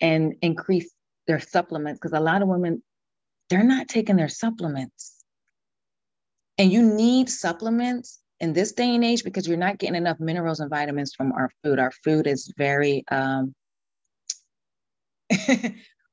and 0.00 0.34
increase 0.42 0.92
their 1.28 1.38
supplements 1.38 2.00
because 2.00 2.18
a 2.18 2.20
lot 2.20 2.42
of 2.42 2.48
women 2.48 2.82
they're 3.52 3.62
not 3.62 3.86
taking 3.86 4.16
their 4.16 4.30
supplements. 4.30 5.22
And 6.56 6.72
you 6.72 6.82
need 6.82 7.28
supplements 7.28 8.18
in 8.40 8.54
this 8.54 8.72
day 8.72 8.94
and 8.94 9.04
age 9.04 9.24
because 9.24 9.46
you're 9.46 9.58
not 9.58 9.76
getting 9.76 9.94
enough 9.94 10.18
minerals 10.18 10.60
and 10.60 10.70
vitamins 10.70 11.12
from 11.14 11.32
our 11.32 11.50
food. 11.62 11.78
Our 11.78 11.90
food 12.02 12.26
is 12.26 12.50
very, 12.56 13.04
um, 13.10 13.54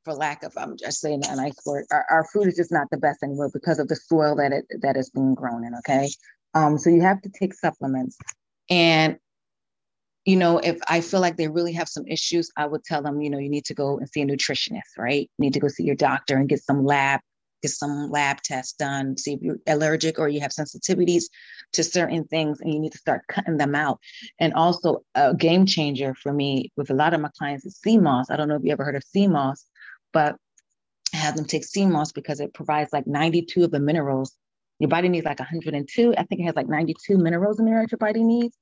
for 0.04 0.14
lack 0.14 0.44
of, 0.44 0.52
I'm 0.58 0.76
just 0.76 1.00
saying 1.00 1.22
a 1.30 1.36
nice 1.38 1.56
word, 1.66 1.86
our, 1.92 2.06
our, 2.10 2.26
food 2.26 2.48
is 2.48 2.58
just 2.58 2.74
not 2.74 2.88
the 2.92 2.98
best 2.98 3.24
anymore 3.24 3.50
because 3.54 3.80
of 3.80 3.88
the 3.88 3.96
soil 3.96 4.36
that 4.36 4.52
it 4.52 4.66
that 4.82 4.98
is 4.98 5.10
being 5.10 5.34
grown 5.34 5.64
in. 5.64 5.74
Okay, 5.76 6.10
um, 6.56 6.78
so 6.78 6.90
you 6.90 7.02
have 7.02 7.22
to 7.22 7.30
take 7.30 7.54
supplements, 7.54 8.18
and 8.70 9.18
you 10.26 10.36
know, 10.36 10.58
if 10.58 10.78
I 10.90 11.00
feel 11.02 11.22
like 11.22 11.38
they 11.38 11.48
really 11.48 11.74
have 11.74 11.88
some 11.88 12.06
issues, 12.06 12.52
I 12.58 12.66
would 12.66 12.84
tell 12.84 13.02
them, 13.02 13.22
you 13.22 13.30
know, 13.30 13.40
you 13.40 13.50
need 13.50 13.66
to 13.66 13.74
go 13.74 13.98
and 13.98 14.10
see 14.10 14.22
a 14.22 14.26
nutritionist, 14.26 14.98
right? 14.98 15.30
You 15.38 15.44
need 15.44 15.54
to 15.54 15.60
go 15.60 15.70
see 15.70 15.84
your 15.84 15.96
doctor 15.96 16.36
and 16.36 16.50
get 16.50 16.62
some 16.62 16.86
lab 16.86 17.22
get 17.62 17.72
some 17.72 18.10
lab 18.10 18.42
tests 18.42 18.74
done, 18.74 19.18
see 19.18 19.34
if 19.34 19.42
you're 19.42 19.60
allergic 19.68 20.20
or 20.20 20.28
you 20.28 20.42
have 20.42 20.52
sensitivities 20.52 21.26
to 21.74 21.84
certain 21.84 22.24
things 22.26 22.60
and 22.62 22.74
you 22.74 22.80
need 22.80 22.92
to 22.92 22.98
start 22.98 23.22
cutting 23.28 23.58
them 23.58 23.76
out. 23.76 24.00
And 24.40 24.54
also 24.54 25.04
a 25.16 25.36
game 25.36 25.66
changer 25.66 26.14
for 26.16 26.34
me 26.34 26.72
with 26.76 26.90
a 26.90 26.96
lot 26.96 27.14
of 27.14 27.22
my 27.22 27.30
clients 27.38 27.66
is 27.66 27.80
moss. 27.86 28.30
I 28.30 28.38
don't 28.38 28.48
know 28.48 28.56
if 28.56 28.64
you 28.64 28.72
ever 28.72 28.86
heard 28.86 28.96
of 28.96 29.04
moss, 29.16 29.66
but 30.14 30.36
I 31.14 31.18
have 31.18 31.36
them 31.36 31.46
take 31.46 31.64
moss 31.78 32.12
because 32.12 32.40
it 32.40 32.54
provides 32.54 32.94
like 32.94 33.08
92 33.08 33.64
of 33.64 33.72
the 33.72 33.80
minerals. 33.80 34.36
Your 34.80 34.90
body 34.90 35.10
needs 35.10 35.26
like 35.26 35.40
102. 35.40 36.14
I 36.18 36.24
think 36.24 36.42
it 36.42 36.46
has 36.46 36.56
like 36.56 36.70
92 36.70 37.18
minerals 37.18 37.60
in 37.60 37.66
there 37.66 37.82
that 37.82 37.92
your 37.92 37.98
body 37.98 38.24
needs. 38.24 38.56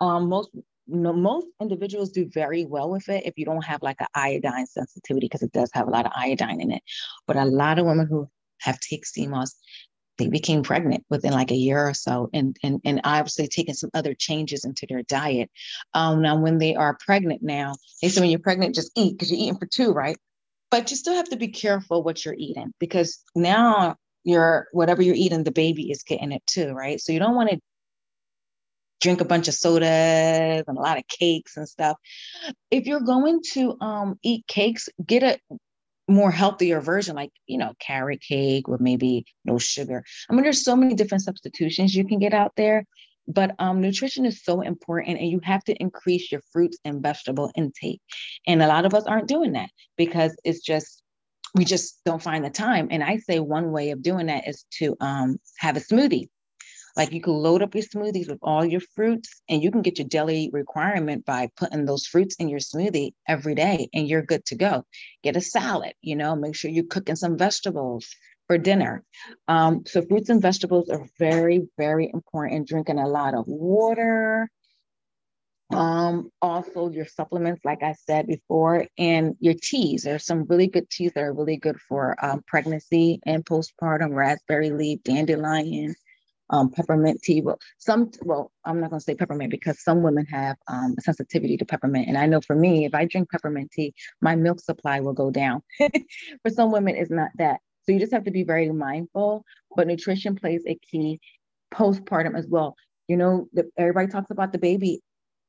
Um, 0.00 0.28
most 0.28 0.50
most 0.88 1.46
individuals 1.60 2.10
do 2.10 2.28
very 2.28 2.64
well 2.64 2.90
with 2.90 3.08
it 3.08 3.24
if 3.24 3.34
you 3.36 3.44
don't 3.44 3.64
have 3.64 3.82
like 3.82 4.00
an 4.00 4.08
iodine 4.14 4.66
sensitivity 4.66 5.26
because 5.26 5.42
it 5.42 5.52
does 5.52 5.70
have 5.72 5.86
a 5.86 5.90
lot 5.90 6.06
of 6.06 6.12
iodine 6.14 6.60
in 6.60 6.72
it. 6.72 6.82
But 7.26 7.36
a 7.36 7.44
lot 7.44 7.78
of 7.78 7.86
women 7.86 8.06
who 8.08 8.28
have 8.62 8.80
taken 8.80 9.30
moss, 9.30 9.54
they 10.18 10.28
became 10.28 10.62
pregnant 10.62 11.04
within 11.08 11.32
like 11.32 11.50
a 11.50 11.56
year 11.56 11.88
or 11.88 11.94
so, 11.94 12.28
and 12.32 12.56
and 12.62 12.80
and 12.84 13.00
obviously 13.04 13.48
taking 13.48 13.74
some 13.74 13.90
other 13.94 14.14
changes 14.14 14.64
into 14.64 14.86
their 14.88 15.02
diet. 15.02 15.50
Um, 15.94 16.22
now, 16.22 16.38
when 16.38 16.58
they 16.58 16.76
are 16.76 16.96
pregnant 17.00 17.42
now, 17.42 17.74
they 18.00 18.08
say 18.08 18.20
when 18.20 18.30
you're 18.30 18.38
pregnant, 18.38 18.74
just 18.74 18.92
eat 18.96 19.14
because 19.14 19.30
you're 19.30 19.40
eating 19.40 19.58
for 19.58 19.66
two, 19.66 19.92
right? 19.92 20.16
But 20.70 20.90
you 20.90 20.96
still 20.96 21.14
have 21.14 21.28
to 21.30 21.36
be 21.36 21.48
careful 21.48 22.02
what 22.02 22.24
you're 22.24 22.36
eating 22.36 22.72
because 22.78 23.22
now 23.34 23.96
you're 24.24 24.68
whatever 24.72 25.02
you're 25.02 25.14
eating, 25.14 25.44
the 25.44 25.50
baby 25.50 25.90
is 25.90 26.02
getting 26.02 26.32
it 26.32 26.42
too, 26.46 26.72
right? 26.72 27.00
So 27.00 27.12
you 27.12 27.18
don't 27.18 27.34
want 27.34 27.50
to 27.50 27.58
drink 29.00 29.20
a 29.20 29.24
bunch 29.24 29.48
of 29.48 29.54
sodas 29.54 30.64
and 30.66 30.78
a 30.78 30.80
lot 30.80 30.96
of 30.96 31.04
cakes 31.08 31.56
and 31.56 31.68
stuff. 31.68 31.96
If 32.70 32.86
you're 32.86 33.00
going 33.00 33.40
to 33.52 33.76
um, 33.80 34.18
eat 34.22 34.46
cakes, 34.46 34.88
get 35.04 35.22
a 35.22 35.38
more 36.08 36.30
healthier 36.30 36.80
version, 36.80 37.16
like, 37.16 37.30
you 37.46 37.58
know, 37.58 37.72
carrot 37.78 38.20
cake 38.20 38.68
with 38.68 38.80
maybe 38.80 39.24
no 39.44 39.58
sugar. 39.58 40.04
I 40.28 40.34
mean, 40.34 40.42
there's 40.42 40.64
so 40.64 40.76
many 40.76 40.94
different 40.94 41.24
substitutions 41.24 41.94
you 41.94 42.04
can 42.04 42.18
get 42.18 42.34
out 42.34 42.52
there, 42.56 42.84
but 43.28 43.54
um, 43.58 43.80
nutrition 43.80 44.26
is 44.26 44.42
so 44.42 44.60
important 44.60 45.18
and 45.18 45.28
you 45.28 45.40
have 45.44 45.62
to 45.64 45.74
increase 45.74 46.32
your 46.32 46.42
fruits 46.52 46.78
and 46.84 47.02
vegetable 47.02 47.50
intake. 47.56 48.00
And 48.46 48.62
a 48.62 48.66
lot 48.66 48.84
of 48.84 48.94
us 48.94 49.04
aren't 49.04 49.28
doing 49.28 49.52
that 49.52 49.70
because 49.96 50.36
it's 50.44 50.60
just, 50.60 51.02
we 51.54 51.64
just 51.64 52.00
don't 52.04 52.22
find 52.22 52.44
the 52.44 52.50
time. 52.50 52.88
And 52.90 53.04
I 53.04 53.18
say 53.18 53.38
one 53.38 53.70
way 53.70 53.90
of 53.90 54.02
doing 54.02 54.26
that 54.26 54.48
is 54.48 54.64
to 54.78 54.96
um, 55.00 55.38
have 55.58 55.76
a 55.76 55.80
smoothie 55.80 56.28
like 56.96 57.12
you 57.12 57.20
can 57.20 57.34
load 57.34 57.62
up 57.62 57.74
your 57.74 57.84
smoothies 57.84 58.28
with 58.28 58.38
all 58.42 58.64
your 58.64 58.82
fruits 58.94 59.42
and 59.48 59.62
you 59.62 59.70
can 59.70 59.82
get 59.82 59.98
your 59.98 60.08
daily 60.08 60.50
requirement 60.52 61.24
by 61.24 61.50
putting 61.56 61.84
those 61.84 62.06
fruits 62.06 62.36
in 62.36 62.48
your 62.48 62.60
smoothie 62.60 63.12
every 63.26 63.54
day 63.54 63.88
and 63.94 64.08
you're 64.08 64.22
good 64.22 64.44
to 64.46 64.54
go. 64.54 64.84
Get 65.22 65.36
a 65.36 65.40
salad, 65.40 65.94
you 66.02 66.16
know, 66.16 66.36
make 66.36 66.54
sure 66.54 66.70
you're 66.70 66.84
cooking 66.84 67.16
some 67.16 67.38
vegetables 67.38 68.08
for 68.46 68.58
dinner. 68.58 69.04
Um, 69.48 69.84
so 69.86 70.02
fruits 70.02 70.28
and 70.28 70.42
vegetables 70.42 70.90
are 70.90 71.06
very, 71.18 71.68
very 71.78 72.10
important. 72.12 72.68
Drinking 72.68 72.98
a 72.98 73.08
lot 73.08 73.34
of 73.34 73.44
water. 73.46 74.50
Um, 75.72 76.30
also 76.42 76.90
your 76.90 77.06
supplements, 77.06 77.64
like 77.64 77.82
I 77.82 77.94
said 77.94 78.26
before, 78.26 78.86
and 78.98 79.36
your 79.40 79.54
teas. 79.54 80.02
There's 80.02 80.26
some 80.26 80.44
really 80.44 80.66
good 80.66 80.90
teas 80.90 81.12
that 81.14 81.24
are 81.24 81.32
really 81.32 81.56
good 81.56 81.80
for 81.88 82.14
um, 82.22 82.42
pregnancy 82.46 83.20
and 83.24 83.44
postpartum, 83.44 84.14
raspberry 84.14 84.70
leaf, 84.70 85.02
dandelion, 85.02 85.94
um, 86.52 86.70
peppermint 86.70 87.20
tea. 87.22 87.40
Well, 87.40 87.58
some, 87.78 88.10
well, 88.22 88.52
I'm 88.64 88.80
not 88.80 88.90
going 88.90 89.00
to 89.00 89.04
say 89.04 89.14
peppermint 89.14 89.50
because 89.50 89.82
some 89.82 90.02
women 90.02 90.26
have 90.26 90.56
um, 90.68 90.94
sensitivity 91.00 91.56
to 91.56 91.64
peppermint. 91.64 92.08
And 92.08 92.18
I 92.18 92.26
know 92.26 92.40
for 92.40 92.54
me, 92.54 92.84
if 92.84 92.94
I 92.94 93.06
drink 93.06 93.30
peppermint 93.30 93.72
tea, 93.72 93.94
my 94.20 94.36
milk 94.36 94.60
supply 94.60 95.00
will 95.00 95.14
go 95.14 95.30
down. 95.30 95.62
for 95.80 96.50
some 96.50 96.70
women, 96.70 96.94
it's 96.94 97.10
not 97.10 97.30
that. 97.38 97.60
So 97.84 97.92
you 97.92 97.98
just 97.98 98.12
have 98.12 98.24
to 98.24 98.30
be 98.30 98.44
very 98.44 98.70
mindful. 98.70 99.44
But 99.74 99.86
nutrition 99.86 100.36
plays 100.36 100.62
a 100.66 100.78
key 100.90 101.18
postpartum 101.74 102.36
as 102.36 102.46
well. 102.46 102.76
You 103.08 103.16
know, 103.16 103.48
the, 103.52 103.68
everybody 103.76 104.08
talks 104.08 104.30
about 104.30 104.52
the 104.52 104.58
baby 104.58 105.00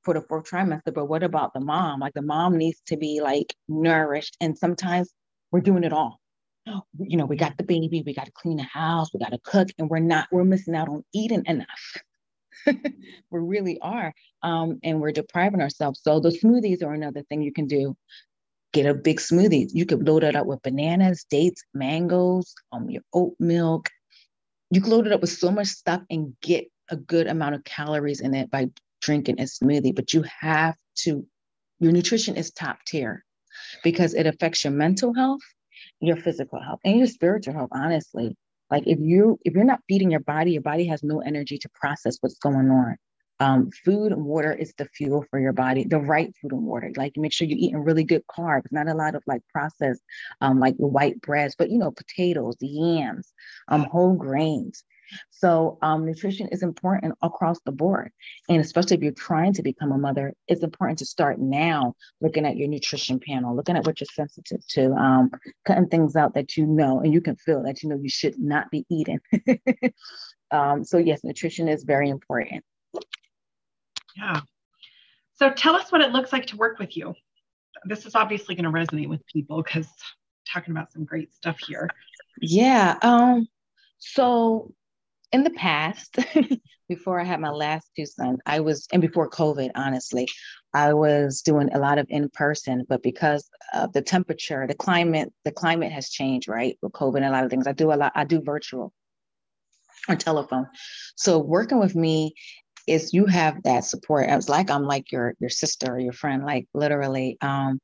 for 0.04 0.13
the 0.13 0.22
fourth 0.22 0.50
trimester, 0.50 0.94
but 0.94 1.06
what 1.06 1.24
about 1.24 1.54
the 1.54 1.60
mom? 1.60 2.00
Like 2.00 2.13
the 2.13 2.22
mom 2.22 2.58
needs 2.58 2.82
to 2.88 2.98
be 2.98 3.22
like 3.22 3.54
nourished. 3.68 4.36
And 4.42 4.58
sometimes 4.58 5.13
we're 5.52 5.62
doing 5.62 5.84
it 5.84 5.94
all 5.94 6.20
you 6.65 7.17
know, 7.17 7.26
we 7.26 7.36
got 7.36 7.58
the 7.58 7.63
baby, 7.63 8.04
we 8.06 8.13
got 8.13 8.26
to 8.26 8.32
clean 8.32 8.58
the 8.58 8.63
house, 8.63 9.13
we 9.13 9.19
got 9.19 9.32
to 9.32 9.39
cook, 9.43 9.69
and 9.78 9.89
we're 9.89 9.99
not, 9.99 10.28
we're 10.32 10.43
missing 10.43 10.76
out 10.76 10.89
on 10.89 11.04
eating 11.13 11.43
enough. 11.45 11.97
we 12.65 12.73
really 13.32 13.80
are. 13.82 14.13
Um, 14.41 14.80
and 14.84 15.02
we're 15.02 15.12
depriving 15.12 15.62
ourselves. 15.62 16.02
So 16.04 16.19
the 16.19 16.30
smoothies 16.30 16.84
are 16.84 16.93
another 16.93 17.23
thing 17.23 17.41
you 17.41 17.52
can 17.52 17.67
do. 17.67 17.95
Get 18.71 18.86
a 18.86 18.93
big 18.93 19.19
smoothie. 19.19 19.69
You 19.73 19.86
could 19.86 20.08
load 20.08 20.23
it 20.23 20.36
up 20.36 20.45
with 20.45 20.62
bananas, 20.62 21.26
dates, 21.30 21.63
mangoes, 21.73 22.54
um, 22.71 22.89
your 22.89 23.04
oat 23.13 23.36
milk. 23.39 23.89
You 24.71 24.82
can 24.82 24.89
load 24.89 25.06
it 25.06 25.13
up 25.13 25.21
with 25.21 25.32
so 25.32 25.52
much 25.52 25.67
stuff 25.67 26.02
and 26.10 26.34
get 26.41 26.65
a 26.89 26.95
good 26.95 27.28
amount 27.28 27.56
of 27.56 27.63
calories 27.63 28.21
in 28.21 28.34
it 28.34 28.49
by 28.49 28.69
drinking 29.02 29.39
a 29.39 29.43
smoothie. 29.43 29.95
But 29.95 30.13
you 30.13 30.23
have 30.39 30.76
to, 30.99 31.26
your 31.80 31.91
nutrition 31.91 32.36
is 32.36 32.52
top 32.52 32.80
tier 32.88 33.23
because 33.84 34.13
it 34.13 34.26
affects 34.26 34.63
your 34.63 34.73
mental 34.73 35.13
health 35.13 35.41
your 36.04 36.18
physical 36.18 36.62
health 36.62 36.80
and 36.84 36.98
your 36.98 37.08
spiritual 37.08 37.54
health 37.54 37.70
honestly. 37.72 38.36
Like 38.70 38.88
if 38.88 39.00
you 39.00 39.39
if 39.46 39.54
you're 39.54 39.63
not 39.63 39.82
feeding 39.88 40.12
your 40.12 40.20
body 40.20 40.52
your 40.54 40.62
body 40.62 40.88
has 40.88 41.04
no 41.04 41.22
energy 41.22 41.58
to 41.60 41.70
process 41.74 42.18
what's 42.22 42.39
going 42.39 42.70
on. 42.70 42.98
Um, 43.39 43.72
food 43.84 44.12
and 44.12 44.24
water 44.24 44.54
is 44.54 44.74
the 44.78 44.86
fuel 44.86 45.26
for 45.30 45.39
your 45.39 45.54
body 45.54 45.84
the 45.84 46.00
right 46.00 46.34
food 46.42 46.52
and 46.52 46.63
water. 46.63 46.92
Like 46.96 47.13
make 47.18 47.34
sure 47.34 47.48
you're 47.48 47.58
eating 47.58 47.84
really 47.84 48.04
good 48.04 48.24
carbs 48.28 48.72
not 48.72 48.88
a 48.88 48.94
lot 48.94 49.16
of 49.16 49.24
like 49.28 49.42
processed 49.52 50.02
um, 50.42 50.60
like 50.60 50.76
white 50.76 51.20
breads 51.22 51.56
but 51.58 51.70
you 51.70 51.78
know 51.78 51.92
potatoes 51.92 52.56
yams 52.62 53.34
um, 53.70 53.84
whole 53.84 54.13
grains 54.13 54.84
so 55.30 55.78
um, 55.82 56.06
nutrition 56.06 56.48
is 56.50 56.63
important 56.63 57.16
across 57.22 57.60
the 57.62 57.72
board. 57.72 58.12
And 58.50 58.62
especially 58.62 58.98
if 58.98 59.04
you're 59.04 59.12
trying 59.12 59.54
to 59.54 59.63
become 59.63 59.92
a 59.92 59.98
mother, 59.98 60.34
it's 60.48 60.63
important 60.63 61.00
to 61.00 61.06
start 61.06 61.39
now 61.39 61.96
looking 62.22 62.46
at 62.46 62.58
your 62.58 62.68
nutrition 62.68 63.20
panel, 63.20 63.56
looking 63.56 63.78
at 63.78 63.86
what 63.86 64.00
you're 64.00 64.08
sensitive 64.13 64.66
to, 64.70 64.94
um, 64.94 65.32
cutting 65.66 65.88
things 65.88 66.16
out 66.16 66.34
that 66.36 66.58
you 66.58 66.66
know 66.66 67.00
and 67.02 67.13
you 67.13 67.22
can 67.22 67.36
feel 67.36 67.63
that 67.63 67.84
you 67.84 67.89
know 67.89 67.98
you 68.02 68.10
should 68.10 68.39
not 68.39 68.72
be 68.72 68.86
eating. 68.89 69.20
um, 70.52 70.84
so 70.84 70.98
yes, 70.98 71.24
nutrition 71.24 71.68
is 71.68 71.84
very 71.84 72.10
important. 72.10 72.63
Yeah. 74.16 74.42
So 75.36 75.52
tell 75.52 75.76
us 75.76 75.92
what 75.92 76.02
it 76.02 76.12
looks 76.12 76.32
like 76.32 76.46
to 76.48 76.58
work 76.58 76.80
with 76.80 76.96
you. 76.96 77.13
This 77.86 78.06
is 78.06 78.16
obviously 78.16 78.56
going 78.56 78.66
to 78.66 78.72
resonate 78.72 79.10
with 79.10 79.26
people 79.26 79.62
because 79.62 79.88
talking 80.52 80.72
about 80.72 80.92
some 80.92 81.06
great 81.06 81.34
stuff 81.34 81.58
here. 81.60 81.89
Yeah. 82.42 82.98
Um, 83.02 83.48
so 83.98 84.74
in 85.34 85.43
the 85.43 85.50
past, 85.50 86.15
before 86.88 87.19
I 87.19 87.24
had 87.24 87.41
my 87.41 87.50
last 87.50 87.89
two 87.98 88.06
sons, 88.06 88.39
I 88.46 88.60
was, 88.60 88.88
and 88.93 89.02
before 89.02 89.30
COVID, 89.30 89.72
honestly, 89.76 90.28
I 90.74 90.93
was 90.93 91.41
doing 91.41 91.74
a 91.74 91.80
lot 91.80 91.98
of 91.98 92.06
in 92.10 92.30
person, 92.30 92.86
but 92.88 93.02
because 93.02 93.50
of 93.74 93.91
the 93.93 94.02
temperature, 94.02 94.65
the 94.67 94.76
climate, 94.76 95.34
the 95.43 95.52
climate 95.52 95.91
has 95.91 96.10
changed, 96.10 96.48
right? 96.48 96.78
With 96.82 96.93
COVID 96.93 97.17
and 97.17 97.26
a 97.26 97.32
lot 97.32 97.43
of 97.43 97.50
things, 97.50 97.67
I 97.67 97.74
do 97.74 97.91
a 97.91 97.96
lot, 97.96 98.12
I 98.15 98.24
do 98.24 98.41
virtual 98.41 98.93
or 100.08 100.15
telephone. 100.15 100.67
So 101.15 101.39
working 101.39 101.80
with 101.80 101.96
me 101.96 102.36
is 102.88 103.13
you 103.13 103.26
have 103.26 103.63
that 103.63 103.86
support. 103.86 104.30
It's 104.30 104.50
like 104.50 104.69
I'm 104.69 104.84
like 104.84 105.12
your 105.12 105.36
your 105.39 105.50
sister 105.50 105.93
or 105.93 106.00
your 106.00 106.13
friend, 106.13 106.43
like 106.43 106.67
literally. 106.74 107.38
Um, 107.41 107.80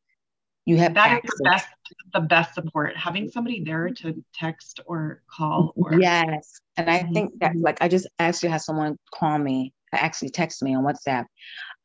you 0.70 0.78
have 0.78 0.94
that 0.94 1.12
access. 1.12 1.32
is 1.32 1.38
the 1.38 1.44
best 1.44 1.68
the 2.14 2.20
best 2.20 2.54
support 2.54 2.96
having 2.96 3.30
somebody 3.30 3.64
there 3.64 3.90
to 3.90 4.24
text 4.34 4.80
or 4.86 5.22
call 5.28 5.74
or 5.76 6.00
yes 6.00 6.62
and 6.78 6.90
i 6.90 7.00
mm-hmm. 7.00 7.14
think 7.14 7.40
that 7.40 7.56
like 7.56 7.82
i 7.82 7.88
just 7.88 8.08
actually 8.20 8.50
had 8.50 8.62
someone 8.62 8.98
call 9.12 9.38
me 9.38 9.74
actually 9.94 10.30
text 10.30 10.62
me 10.62 10.76
on 10.76 10.84
whatsapp 10.84 11.26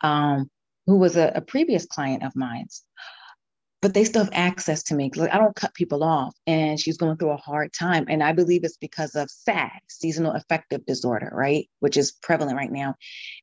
um, 0.03 0.51
who 0.87 0.99
was 0.99 1.16
a, 1.16 1.33
a 1.35 1.40
previous 1.40 1.87
client 1.87 2.23
of 2.23 2.37
mine's 2.37 2.83
but 3.85 3.92
they 3.92 4.05
still 4.05 4.25
have 4.25 4.33
access 4.33 4.83
to 4.85 4.94
me. 4.94 5.11
Like 5.14 5.31
I 5.31 5.37
don't 5.37 5.55
cut 5.55 5.75
people 5.75 6.03
off. 6.03 6.35
And 6.47 6.81
she's 6.81 6.97
going 6.97 7.18
through 7.18 7.33
a 7.33 7.37
hard 7.37 7.70
time. 7.75 8.07
And 8.09 8.23
I 8.23 8.33
believe 8.33 8.64
it's 8.64 8.79
because 8.79 9.14
of 9.14 9.29
SAD, 9.29 9.73
seasonal 9.90 10.33
affective 10.33 10.87
disorder, 10.87 11.31
right? 11.35 11.68
Which 11.81 11.99
is 11.99 12.11
prevalent 12.11 12.57
right 12.57 12.73
now. 12.73 12.94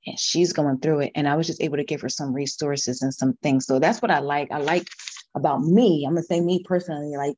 And 0.08 0.18
she's 0.18 0.52
going 0.52 0.80
through 0.80 1.02
it. 1.02 1.12
And 1.14 1.30
I 1.30 1.36
was 1.36 1.46
just 1.46 1.62
able 1.62 1.78
to 1.78 1.84
give 1.84 2.02
her 2.02 2.10
some 2.10 2.34
resources 2.34 3.04
and 3.04 3.14
some 3.14 3.34
things. 3.44 3.68
So 3.68 3.78
that's 3.78 4.02
what 4.02 4.10
I 4.10 4.18
like. 4.18 4.52
I 4.52 4.58
like 4.58 4.88
about 5.36 5.62
me. 5.62 6.06
I'm 6.06 6.14
gonna 6.14 6.24
say 6.24 6.42
me 6.42 6.64
personally, 6.64 7.16
like 7.18 7.36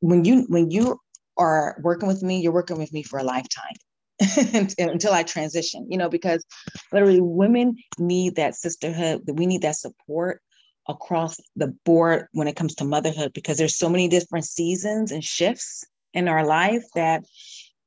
when 0.00 0.24
you 0.24 0.44
when 0.48 0.70
you 0.70 1.00
are 1.36 1.78
working 1.82 2.08
with 2.08 2.22
me, 2.22 2.40
you're 2.40 2.52
working 2.52 2.78
with 2.78 2.92
me 2.92 3.02
for 3.02 3.18
a 3.18 3.24
lifetime. 3.24 3.74
until 4.78 5.12
I 5.12 5.22
transition, 5.22 5.86
you 5.88 5.96
know, 5.96 6.08
because 6.08 6.44
literally 6.92 7.20
women 7.20 7.76
need 8.00 8.34
that 8.34 8.56
sisterhood, 8.56 9.22
we 9.32 9.46
need 9.46 9.62
that 9.62 9.76
support 9.76 10.42
across 10.88 11.38
the 11.54 11.68
board 11.84 12.26
when 12.32 12.48
it 12.48 12.56
comes 12.56 12.74
to 12.76 12.84
motherhood 12.84 13.32
because 13.32 13.58
there's 13.58 13.76
so 13.76 13.88
many 13.88 14.08
different 14.08 14.44
seasons 14.44 15.12
and 15.12 15.22
shifts 15.22 15.84
in 16.14 16.26
our 16.26 16.44
life 16.44 16.82
that 16.94 17.22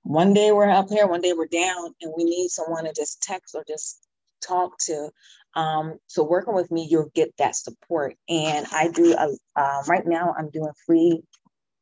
one 0.04 0.34
day 0.34 0.52
we're 0.52 0.70
up 0.70 0.88
here, 0.90 1.08
one 1.08 1.22
day 1.22 1.34
we're 1.34 1.48
down, 1.48 1.94
and 2.02 2.14
we 2.16 2.24
need 2.24 2.50
someone 2.50 2.86
to 2.86 2.94
just 2.94 3.22
text 3.22 3.54
or 3.54 3.64
just 3.68 4.08
talk 4.42 4.78
to. 4.80 5.10
Um, 5.56 5.98
so 6.08 6.24
working 6.24 6.54
with 6.54 6.72
me, 6.72 6.88
you'll 6.90 7.12
get 7.14 7.36
that 7.38 7.56
support. 7.56 8.16
And 8.30 8.66
I 8.72 8.90
do 8.90 9.14
a, 9.14 9.36
uh, 9.60 9.84
right 9.88 10.06
now. 10.06 10.34
I'm 10.38 10.50
doing 10.50 10.72
free 10.86 11.24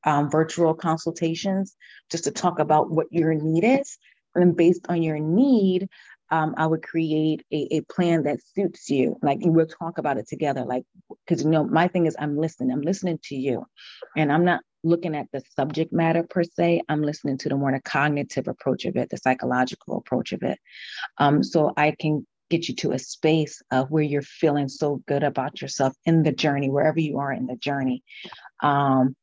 um, 0.06 0.30
virtual 0.30 0.74
consultations 0.74 1.76
just 2.10 2.24
to 2.26 2.32
talk 2.32 2.60
about 2.60 2.90
what 2.90 3.08
your 3.12 3.34
need 3.34 3.64
is. 3.64 3.98
And 4.36 4.56
based 4.56 4.86
on 4.90 5.04
your 5.04 5.20
need, 5.20 5.90
um, 6.32 6.54
I 6.58 6.68
would 6.68 6.84
create 6.84 7.44
a, 7.52 7.68
a 7.78 7.82
plan 7.82 8.24
that 8.24 8.40
suits 8.56 8.90
you. 8.90 9.18
Like 9.22 9.40
we'll 9.42 9.66
talk 9.66 9.98
about 9.98 10.18
it 10.18 10.28
together. 10.28 10.64
Like, 10.64 10.84
because 11.26 11.44
you 11.44 11.50
know, 11.50 11.64
my 11.64 11.88
thing 11.88 12.06
is 12.06 12.16
I'm 12.20 12.38
listening. 12.38 12.72
I'm 12.72 12.82
listening 12.82 13.20
to 13.24 13.36
you, 13.36 13.66
and 14.16 14.32
I'm 14.32 14.46
not 14.46 14.62
looking 14.84 15.16
at 15.16 15.28
the 15.34 15.42
subject 15.56 15.92
matter 15.92 16.24
per 16.24 16.44
se. 16.44 16.84
I'm 16.88 17.02
listening 17.02 17.38
to 17.40 17.50
the 17.50 17.58
more 17.58 17.72
the 17.72 17.82
cognitive 17.82 18.48
approach 18.48 18.86
of 18.86 18.96
it, 18.96 19.10
the 19.10 19.18
psychological 19.18 19.98
approach 19.98 20.32
of 20.32 20.44
it. 20.44 20.60
Um, 21.18 21.44
so 21.44 21.74
I 21.76 21.96
can 22.00 22.26
get 22.50 22.68
you 22.68 22.76
to 22.76 22.92
a 22.92 23.00
space 23.00 23.62
of 23.72 23.90
where 23.92 24.04
you're 24.04 24.22
feeling 24.22 24.68
so 24.68 25.02
good 25.08 25.24
about 25.24 25.62
yourself 25.62 25.94
in 26.06 26.24
the 26.24 26.32
journey, 26.32 26.70
wherever 26.70 27.00
you 27.00 27.20
are 27.20 27.32
in 27.32 27.48
the 27.48 27.56
journey. 27.56 28.04
Um, 28.62 29.16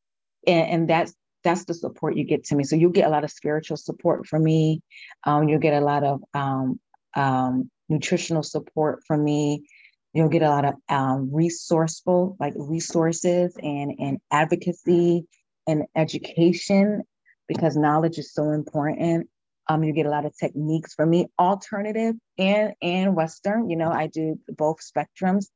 and, 0.47 0.69
and 0.71 0.91
that's 0.91 1.15
that's 1.45 1.65
the 1.65 1.75
support 1.75 2.17
you 2.17 2.25
get 2.25 2.45
to 2.45 2.57
me. 2.57 2.65
So 2.65 2.75
you'll 2.75 2.91
get 2.91 3.07
a 3.07 3.11
lot 3.11 3.23
of 3.23 3.31
spiritual 3.31 3.77
support 3.77 4.27
from 4.27 4.43
me. 4.43 4.83
Um, 5.25 5.49
you'll 5.49 5.61
get 5.61 5.81
a 5.81 5.85
lot 5.85 6.03
of 6.03 6.21
um, 6.35 6.81
um, 7.15 7.71
nutritional 7.89 8.43
support 8.43 9.03
from 9.07 9.23
me. 9.23 9.65
You'll 10.13 10.29
get 10.29 10.43
a 10.43 10.51
lot 10.51 10.65
of 10.65 10.75
um, 10.89 11.31
resourceful, 11.33 12.37
like 12.41 12.55
resources 12.57 13.57
and, 13.63 13.93
and 13.99 14.19
advocacy 14.31 15.27
and 15.69 15.85
education 15.95 17.05
because 17.47 17.77
knowledge 17.77 18.19
is 18.19 18.33
so 18.33 18.51
important. 18.51 19.29
Um, 19.69 19.83
you 19.83 19.93
get 19.93 20.07
a 20.07 20.11
lot 20.11 20.25
of 20.27 20.37
techniques 20.37 20.95
from 20.95 21.11
me, 21.11 21.27
alternative 21.39 22.15
and 22.39 22.75
and 22.81 23.17
Western. 23.17 23.69
You 23.69 23.77
know, 23.77 23.91
I 23.91 24.07
do 24.07 24.39
both 24.49 24.79
spectrums, 24.81 25.47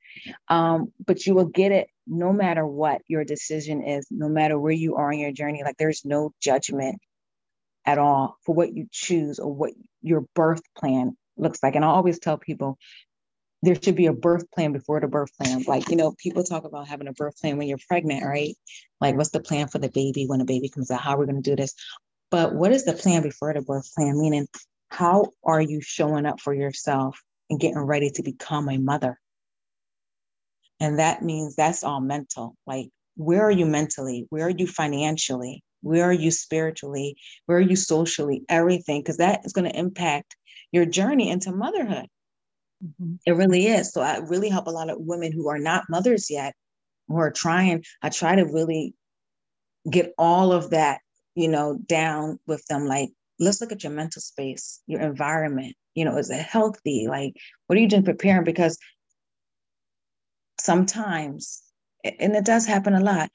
um, 0.48 0.92
but 1.06 1.26
you 1.26 1.34
will 1.34 1.46
get 1.46 1.72
it 1.72 1.88
no 2.06 2.32
matter 2.32 2.66
what 2.66 3.02
your 3.06 3.24
decision 3.24 3.82
is, 3.82 4.06
no 4.10 4.28
matter 4.28 4.58
where 4.58 4.72
you 4.72 4.96
are 4.96 5.12
in 5.12 5.20
your 5.20 5.32
journey. 5.32 5.62
Like 5.64 5.76
there's 5.78 6.04
no 6.04 6.32
judgment 6.40 7.00
at 7.86 7.98
all 7.98 8.36
for 8.44 8.54
what 8.54 8.74
you 8.74 8.86
choose 8.90 9.38
or 9.38 9.52
what 9.52 9.72
your 10.02 10.24
birth 10.34 10.62
plan 10.76 11.16
looks 11.36 11.62
like. 11.62 11.76
And 11.76 11.84
I 11.84 11.88
always 11.88 12.18
tell 12.18 12.36
people 12.36 12.78
there 13.62 13.76
should 13.80 13.96
be 13.96 14.06
a 14.06 14.12
birth 14.12 14.50
plan 14.50 14.72
before 14.72 15.00
the 15.00 15.08
birth 15.08 15.36
plan. 15.36 15.62
Like, 15.66 15.90
you 15.90 15.96
know, 15.96 16.12
people 16.12 16.42
talk 16.42 16.64
about 16.64 16.88
having 16.88 17.08
a 17.08 17.12
birth 17.12 17.38
plan 17.38 17.58
when 17.58 17.68
you're 17.68 17.78
pregnant, 17.88 18.24
right? 18.24 18.56
Like, 19.00 19.16
what's 19.16 19.30
the 19.30 19.40
plan 19.40 19.68
for 19.68 19.78
the 19.78 19.90
baby 19.90 20.26
when 20.26 20.38
the 20.38 20.46
baby 20.46 20.68
comes 20.68 20.90
out? 20.90 21.00
How 21.00 21.14
are 21.14 21.18
we 21.18 21.26
going 21.26 21.42
to 21.42 21.50
do 21.50 21.56
this? 21.56 21.74
But 22.30 22.54
what 22.54 22.72
is 22.72 22.84
the 22.84 22.92
plan 22.92 23.22
before 23.22 23.52
the 23.52 23.62
birth 23.62 23.92
plan? 23.94 24.18
Meaning, 24.20 24.46
how 24.88 25.26
are 25.44 25.60
you 25.60 25.80
showing 25.80 26.26
up 26.26 26.40
for 26.40 26.54
yourself 26.54 27.20
and 27.48 27.60
getting 27.60 27.78
ready 27.78 28.10
to 28.10 28.22
become 28.22 28.68
a 28.68 28.78
mother? 28.78 29.18
And 30.78 30.98
that 30.98 31.22
means 31.22 31.56
that's 31.56 31.84
all 31.84 32.00
mental. 32.00 32.56
Like, 32.66 32.88
where 33.16 33.42
are 33.42 33.50
you 33.50 33.66
mentally? 33.66 34.26
Where 34.30 34.46
are 34.46 34.50
you 34.50 34.66
financially? 34.66 35.62
Where 35.82 36.04
are 36.04 36.12
you 36.12 36.30
spiritually? 36.30 37.16
Where 37.46 37.58
are 37.58 37.62
you 37.62 37.76
socially? 37.76 38.44
Everything, 38.48 39.00
because 39.00 39.18
that 39.18 39.40
is 39.44 39.52
going 39.52 39.70
to 39.70 39.78
impact 39.78 40.36
your 40.72 40.86
journey 40.86 41.30
into 41.30 41.52
motherhood. 41.52 42.06
Mm-hmm. 42.84 43.14
It 43.26 43.32
really 43.32 43.66
is. 43.66 43.92
So 43.92 44.00
I 44.00 44.18
really 44.18 44.48
help 44.48 44.66
a 44.66 44.70
lot 44.70 44.88
of 44.88 44.98
women 45.00 45.32
who 45.32 45.48
are 45.48 45.58
not 45.58 45.84
mothers 45.90 46.30
yet, 46.30 46.54
who 47.08 47.16
are 47.18 47.30
trying. 47.30 47.84
I 48.02 48.08
try 48.08 48.36
to 48.36 48.44
really 48.44 48.94
get 49.88 50.14
all 50.16 50.52
of 50.52 50.70
that, 50.70 51.00
you 51.40 51.48
know, 51.48 51.78
down 51.86 52.38
with 52.46 52.64
them. 52.66 52.86
Like, 52.86 53.10
let's 53.38 53.60
look 53.60 53.72
at 53.72 53.82
your 53.82 53.92
mental 53.92 54.20
space, 54.20 54.80
your 54.86 55.00
environment. 55.00 55.74
You 55.94 56.04
know, 56.04 56.16
is 56.18 56.30
it 56.30 56.40
healthy? 56.40 57.06
Like, 57.08 57.34
what 57.66 57.78
are 57.78 57.80
you 57.80 57.88
doing 57.88 58.04
preparing? 58.04 58.44
Because 58.44 58.78
sometimes, 60.60 61.62
and 62.04 62.36
it 62.36 62.44
does 62.44 62.66
happen 62.66 62.94
a 62.94 63.00
lot, 63.00 63.30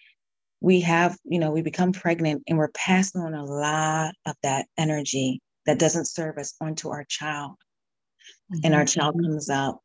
we 0.62 0.82
have, 0.82 1.18
you 1.24 1.40
know, 1.40 1.52
we 1.52 1.62
become 1.62 1.92
pregnant 1.92 2.44
and 2.48 2.58
we're 2.58 2.70
passing 2.70 3.22
on 3.22 3.34
a 3.34 3.44
lot 3.44 4.14
of 4.26 4.36
that 4.44 4.68
energy 4.78 5.42
that 5.66 5.80
doesn't 5.80 6.06
serve 6.06 6.38
us 6.38 6.54
onto 6.62 6.90
our 6.90 7.06
child. 7.10 7.56
Mm-hmm. 8.54 8.62
And 8.64 8.76
our 8.76 8.86
child 8.86 9.16
comes 9.22 9.50
out 9.50 9.80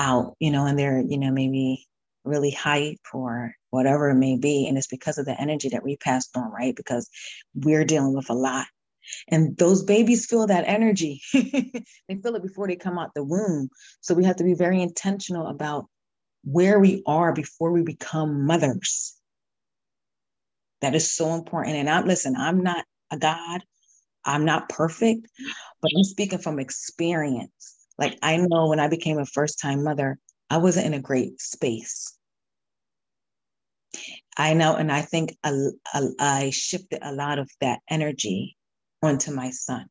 out, 0.00 0.34
you 0.40 0.50
know, 0.50 0.66
and 0.66 0.78
they're, 0.78 1.00
you 1.00 1.18
know, 1.18 1.30
maybe 1.30 1.86
really 2.24 2.50
hype 2.50 3.00
or 3.12 3.54
whatever 3.70 4.10
it 4.10 4.16
may 4.16 4.36
be. 4.36 4.66
And 4.66 4.76
it's 4.76 4.86
because 4.86 5.18
of 5.18 5.26
the 5.26 5.40
energy 5.40 5.70
that 5.70 5.82
we 5.82 5.96
passed 5.96 6.36
on, 6.36 6.50
right? 6.50 6.74
Because 6.74 7.08
we're 7.54 7.84
dealing 7.84 8.14
with 8.14 8.30
a 8.30 8.34
lot. 8.34 8.66
And 9.28 9.56
those 9.56 9.82
babies 9.82 10.26
feel 10.26 10.46
that 10.46 10.64
energy. 10.66 11.22
they 11.32 12.14
feel 12.22 12.36
it 12.36 12.42
before 12.42 12.68
they 12.68 12.76
come 12.76 12.98
out 12.98 13.14
the 13.14 13.24
womb. 13.24 13.68
So 14.00 14.14
we 14.14 14.24
have 14.24 14.36
to 14.36 14.44
be 14.44 14.54
very 14.54 14.80
intentional 14.80 15.46
about 15.46 15.86
where 16.44 16.78
we 16.78 17.02
are 17.06 17.32
before 17.32 17.72
we 17.72 17.82
become 17.82 18.46
mothers. 18.46 19.16
That 20.80 20.94
is 20.94 21.14
so 21.14 21.34
important. 21.34 21.76
And 21.76 21.90
I'm 21.90 22.06
listen, 22.06 22.36
I'm 22.36 22.62
not 22.62 22.84
a 23.10 23.18
God. 23.18 23.62
I'm 24.24 24.44
not 24.44 24.68
perfect, 24.68 25.26
but 25.80 25.90
I'm 25.96 26.04
speaking 26.04 26.38
from 26.38 26.58
experience. 26.58 27.76
Like 27.98 28.18
I 28.22 28.36
know 28.36 28.68
when 28.68 28.80
I 28.80 28.88
became 28.88 29.18
a 29.18 29.26
first 29.26 29.60
time 29.60 29.82
mother, 29.82 30.18
I 30.50 30.58
wasn't 30.58 30.86
in 30.86 30.94
a 30.94 31.00
great 31.00 31.40
space. 31.40 32.16
I 34.36 34.54
know, 34.54 34.74
and 34.76 34.90
I 34.90 35.02
think 35.02 35.36
I, 35.44 35.52
I, 35.92 36.02
I 36.18 36.50
shifted 36.50 37.00
a 37.02 37.12
lot 37.12 37.38
of 37.38 37.50
that 37.60 37.80
energy 37.88 38.56
onto 39.02 39.32
my 39.32 39.50
son. 39.50 39.86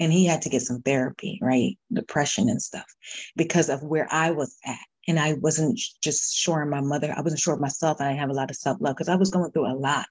And 0.00 0.12
he 0.12 0.26
had 0.26 0.42
to 0.42 0.48
get 0.48 0.62
some 0.62 0.82
therapy, 0.82 1.38
right? 1.42 1.76
Depression 1.92 2.48
and 2.48 2.62
stuff 2.62 2.86
because 3.36 3.68
of 3.68 3.82
where 3.82 4.06
I 4.10 4.30
was 4.30 4.56
at. 4.64 4.78
And 5.08 5.18
I 5.18 5.34
wasn't 5.34 5.80
just 6.02 6.36
sure 6.36 6.64
my 6.66 6.80
mother. 6.80 7.12
I 7.16 7.22
wasn't 7.22 7.40
sure 7.40 7.54
of 7.54 7.60
myself. 7.60 8.00
I 8.00 8.12
have 8.12 8.30
a 8.30 8.34
lot 8.34 8.50
of 8.50 8.56
self 8.56 8.78
love 8.80 8.94
because 8.94 9.08
I 9.08 9.16
was 9.16 9.30
going 9.30 9.50
through 9.50 9.72
a 9.72 9.74
lot. 9.74 10.06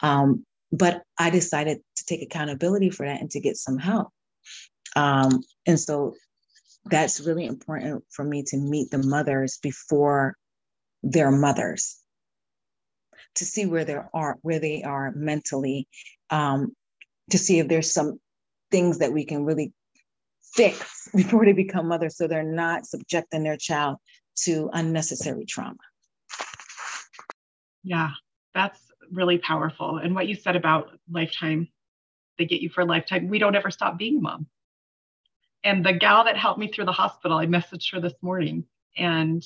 Um, 0.00 0.44
but 0.72 1.02
I 1.18 1.30
decided 1.30 1.78
to 1.96 2.04
take 2.06 2.22
accountability 2.22 2.90
for 2.90 3.06
that 3.06 3.20
and 3.20 3.30
to 3.30 3.40
get 3.40 3.56
some 3.56 3.78
help. 3.78 4.08
Um, 4.96 5.42
and 5.66 5.78
so 5.78 6.14
that's 6.86 7.20
really 7.20 7.44
important 7.44 8.04
for 8.10 8.24
me 8.24 8.42
to 8.48 8.56
meet 8.56 8.90
the 8.90 8.98
mothers 8.98 9.58
before 9.62 10.36
their 11.02 11.30
mothers 11.30 11.98
to 13.36 13.44
see 13.44 13.66
where 13.66 13.84
they 13.84 13.98
are 14.14 14.36
where 14.42 14.58
they 14.58 14.82
are 14.82 15.12
mentally 15.12 15.86
um, 16.30 16.72
to 17.30 17.38
see 17.38 17.58
if 17.58 17.68
there's 17.68 17.92
some 17.92 18.18
things 18.70 18.98
that 18.98 19.12
we 19.12 19.24
can 19.24 19.44
really 19.44 19.72
fix 20.54 21.08
before 21.14 21.44
they 21.44 21.52
become 21.52 21.88
mothers 21.88 22.16
so 22.16 22.26
they're 22.26 22.42
not 22.42 22.86
subjecting 22.86 23.42
their 23.42 23.56
child 23.56 23.96
to 24.36 24.70
unnecessary 24.72 25.44
trauma 25.44 25.76
yeah 27.82 28.10
that's 28.54 28.80
really 29.12 29.38
powerful. 29.38 29.98
And 29.98 30.14
what 30.14 30.28
you 30.28 30.34
said 30.34 30.56
about 30.56 30.90
lifetime, 31.10 31.68
they 32.38 32.44
get 32.44 32.60
you 32.60 32.68
for 32.68 32.82
a 32.82 32.84
lifetime. 32.84 33.28
We 33.28 33.38
don't 33.38 33.54
ever 33.54 33.70
stop 33.70 33.98
being 33.98 34.20
mom. 34.20 34.46
And 35.64 35.84
the 35.84 35.92
gal 35.92 36.24
that 36.24 36.36
helped 36.36 36.58
me 36.58 36.68
through 36.68 36.84
the 36.84 36.92
hospital, 36.92 37.38
I 37.38 37.46
messaged 37.46 37.92
her 37.92 38.00
this 38.00 38.14
morning 38.22 38.64
and 38.96 39.44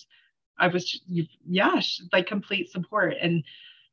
I 0.58 0.68
was, 0.68 1.00
yeah, 1.06 1.80
she's 1.80 2.08
like 2.12 2.26
complete 2.26 2.70
support. 2.70 3.14
And 3.20 3.42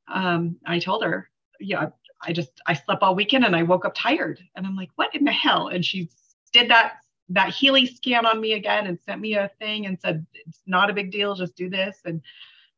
um, 0.08 0.58
I 0.66 0.80
told 0.80 1.04
her, 1.04 1.30
yeah, 1.60 1.90
I 2.22 2.34
just, 2.34 2.52
I 2.66 2.74
slept 2.74 3.04
all 3.04 3.16
weekend 3.16 3.46
and 3.46 3.56
I 3.56 3.64
woke 3.64 3.86
up 3.86 3.94
tired. 3.96 4.40
And 4.56 4.66
I'm 4.66 4.76
like, 4.76 4.90
what 4.96 5.16
in 5.16 5.24
the 5.24 5.32
hell? 5.32 5.68
And 5.70 5.84
she 5.84 6.10
did 6.52 6.70
that, 6.70 6.98
that 7.30 7.50
Healy 7.50 7.86
scan 7.86 8.26
on 8.26 8.42
me 8.42 8.54
again 8.54 8.88
and 8.88 9.00
sent 9.06 9.22
me 9.22 9.36
a 9.36 9.52
thing 9.60 9.86
and 9.86 10.00
said, 10.00 10.26
it's 10.34 10.62
not 10.66 10.90
a 10.90 10.94
big 10.94 11.12
deal, 11.12 11.36
just 11.36 11.56
do 11.56 11.70
this. 11.70 12.00
And 12.06 12.22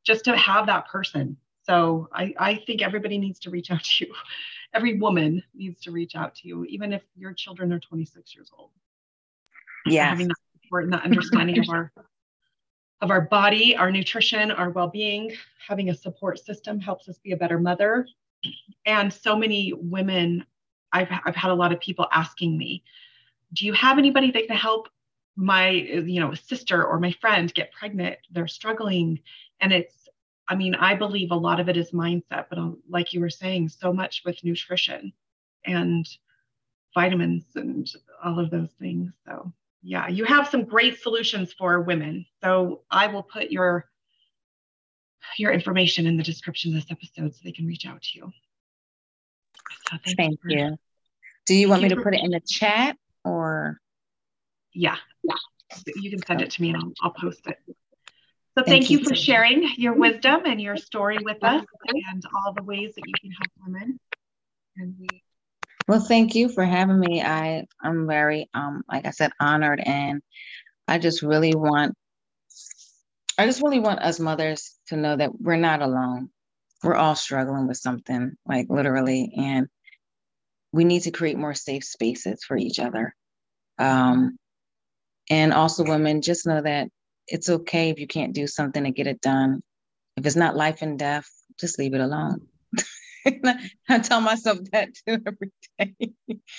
just 0.04 0.25
to 0.25 0.38
have 0.38 0.67
that 0.67 0.88
person 0.88 1.38
so 1.63 2.10
I, 2.12 2.34
I 2.38 2.56
think 2.56 2.82
everybody 2.82 3.17
needs 3.17 3.39
to 3.41 3.49
reach 3.49 3.71
out 3.71 3.84
to 3.84 4.06
you. 4.06 4.13
Every 4.73 4.97
woman 4.99 5.43
needs 5.54 5.82
to 5.82 5.91
reach 5.91 6.15
out 6.15 6.36
to 6.36 6.47
you, 6.47 6.63
even 6.65 6.93
if 6.93 7.01
your 7.15 7.34
children 7.34 7.73
are 7.73 7.80
26 7.80 8.34
years 8.34 8.49
old. 8.58 8.71
Yeah. 9.86 10.10
Having 10.10 10.30
that 10.30 10.38
support 10.63 10.84
and 10.86 10.94
that 10.94 11.04
understanding 11.04 11.60
of 11.60 11.70
our 11.70 11.91
of 13.02 13.10
our 13.10 13.22
body, 13.22 13.76
our 13.76 13.91
nutrition, 13.91 14.52
our 14.52 14.70
well-being, 14.70 15.36
having 15.67 15.89
a 15.89 15.96
support 15.96 16.39
system 16.39 16.80
helps 16.80 17.10
us 17.10 17.17
be 17.24 17.32
a 17.32 17.38
better 17.38 17.60
mother. 17.60 18.08
And 18.86 19.12
so 19.12 19.36
many 19.36 19.74
women, 19.76 20.46
I've 20.91 21.10
I've 21.26 21.36
had 21.36 21.52
a 21.52 21.56
lot 21.56 21.72
of 21.72 21.80
people 21.80 22.08
asking 22.12 22.58
me, 22.58 22.84
do 23.54 23.65
you 23.65 23.74
have 23.74 23.98
anybody 23.98 24.32
that 24.32 24.48
can 24.48 24.56
help 24.56 24.88
my 25.36 25.70
you 25.70 26.20
know 26.20 26.34
sister 26.34 26.86
or 26.86 27.00
my 27.00 27.12
friend 27.13 27.54
get 27.54 27.72
pregnant? 27.72 28.17
They're 28.32 28.48
struggling. 28.48 29.20
And 29.60 29.74
it's 29.74 30.02
I 30.48 30.56
mean, 30.56 30.76
I 30.76 30.96
believe 30.96 31.32
a 31.32 31.36
lot 31.36 31.62
of 31.62 31.70
it 31.70 31.78
is 31.78 31.91
mindset, 31.91 32.48
but 32.50 32.58
um, 32.58 32.82
like 32.89 33.13
you 33.13 33.22
were 33.22 33.30
saying, 33.30 33.69
so 33.69 33.94
much 33.94 34.23
with 34.25 34.44
nutrition 34.44 35.13
and 35.65 36.06
vitamins 36.94 37.46
and 37.56 37.90
all 38.21 38.38
of 38.38 38.50
those 38.50 38.71
things. 38.77 39.13
So, 39.25 39.54
yeah, 39.84 40.08
you 40.08 40.25
have 40.25 40.48
some 40.48 40.65
great 40.65 41.02
solutions 41.02 41.54
for 41.54 41.82
women. 41.82 42.25
So, 42.44 42.82
I 42.90 43.08
will 43.08 43.23
put 43.23 43.52
your 43.52 43.86
your 45.38 45.52
information 45.52 46.08
in 46.08 46.17
the 46.17 46.23
description 46.23 46.75
of 46.75 46.82
this 46.82 46.92
episode 46.92 47.34
so 47.34 47.42
they 47.44 47.52
can 47.52 47.65
reach 47.65 47.86
out 47.86 48.02
to 48.02 48.10
you. 48.17 48.32
So 49.90 49.98
thank, 50.04 50.17
thank 50.17 50.40
you. 50.46 50.58
you. 50.58 50.77
Do 51.46 51.56
you 51.56 51.69
want 51.69 51.84
me 51.84 51.90
to 51.90 51.96
put 51.96 52.13
it 52.13 52.21
in 52.23 52.32
the 52.32 52.42
chat 52.42 52.98
or? 53.23 53.77
Yeah, 54.73 54.98
yeah. 55.23 55.36
You 55.96 56.10
can 56.10 56.25
send 56.25 56.42
it 56.42 56.52
to 56.52 56.62
me 56.62 56.69
and 56.69 56.77
I'll, 56.77 56.94
I'll 57.02 57.12
post 57.12 57.42
it. 57.48 57.58
So 57.67 58.63
thank, 58.63 58.67
thank 58.67 58.90
you, 58.90 59.00
you 59.00 59.06
for 59.06 59.15
sharing 59.15 59.69
your 59.77 59.94
wisdom 59.94 60.42
and 60.46 60.62
your 60.62 60.75
story 60.75 61.17
with 61.21 61.42
us 61.44 61.65
and 61.88 62.23
all 62.36 62.54
the 62.54 62.63
ways 62.63 62.94
that 62.96 63.08
you 63.08 63.13
can 63.21 63.32
help 63.32 63.52
women. 63.65 64.00
Well, 65.92 66.00
thank 66.00 66.35
you 66.35 66.48
for 66.48 66.63
having 66.63 67.02
me. 67.02 67.21
I 67.21 67.65
I'm 67.83 68.08
very 68.08 68.50
um 68.54 68.83
like 68.89 69.06
I 69.06 69.10
said 69.10 69.33
honored 69.42 69.81
and 69.85 70.21
I 70.87 71.00
just 71.00 71.21
really 71.21 71.54
want 71.54 71.96
I 73.37 73.46
just 73.46 73.62
really 73.62 73.81
want 73.81 74.00
us 74.00 74.17
mothers 74.17 74.73
to 74.87 74.96
know 74.96 75.17
that 75.17 75.31
we're 75.37 75.58
not 75.58 75.81
alone. 75.81 76.29
We're 76.81 76.96
all 76.96 77.15
struggling 77.15 77.67
with 77.67 77.75
something, 77.75 78.31
like 78.46 78.67
literally, 78.69 79.33
and 79.35 79.67
we 80.71 80.85
need 80.85 81.02
to 81.02 81.12
create 81.12 81.37
more 81.37 81.54
safe 81.54 81.83
spaces 81.83 82.42
for 82.46 82.56
each 82.56 82.79
other. 82.79 83.13
Um, 83.77 84.37
and 85.29 85.52
also, 85.52 85.83
women, 85.83 86.21
just 86.21 86.48
know 86.48 86.62
that 86.62 86.87
it's 87.27 87.50
okay 87.50 87.89
if 87.89 88.00
you 88.00 88.08
can't 88.08 88.33
do 88.33 88.48
something 88.48 88.85
to 88.85 88.92
get 88.92 89.08
it 89.08 89.19
done. 89.19 89.62
If 90.15 90.25
it's 90.25 90.37
not 90.37 90.56
life 90.56 90.83
and 90.83 90.98
death, 90.98 91.29
just 91.60 91.77
leave 91.77 91.94
it 91.94 92.00
alone. 92.00 92.48
I 93.90 94.00
tell 94.00 94.22
myself 94.22 94.60
that 94.72 94.90
too 95.08 95.17
every 95.26 95.52
day. 95.78 96.12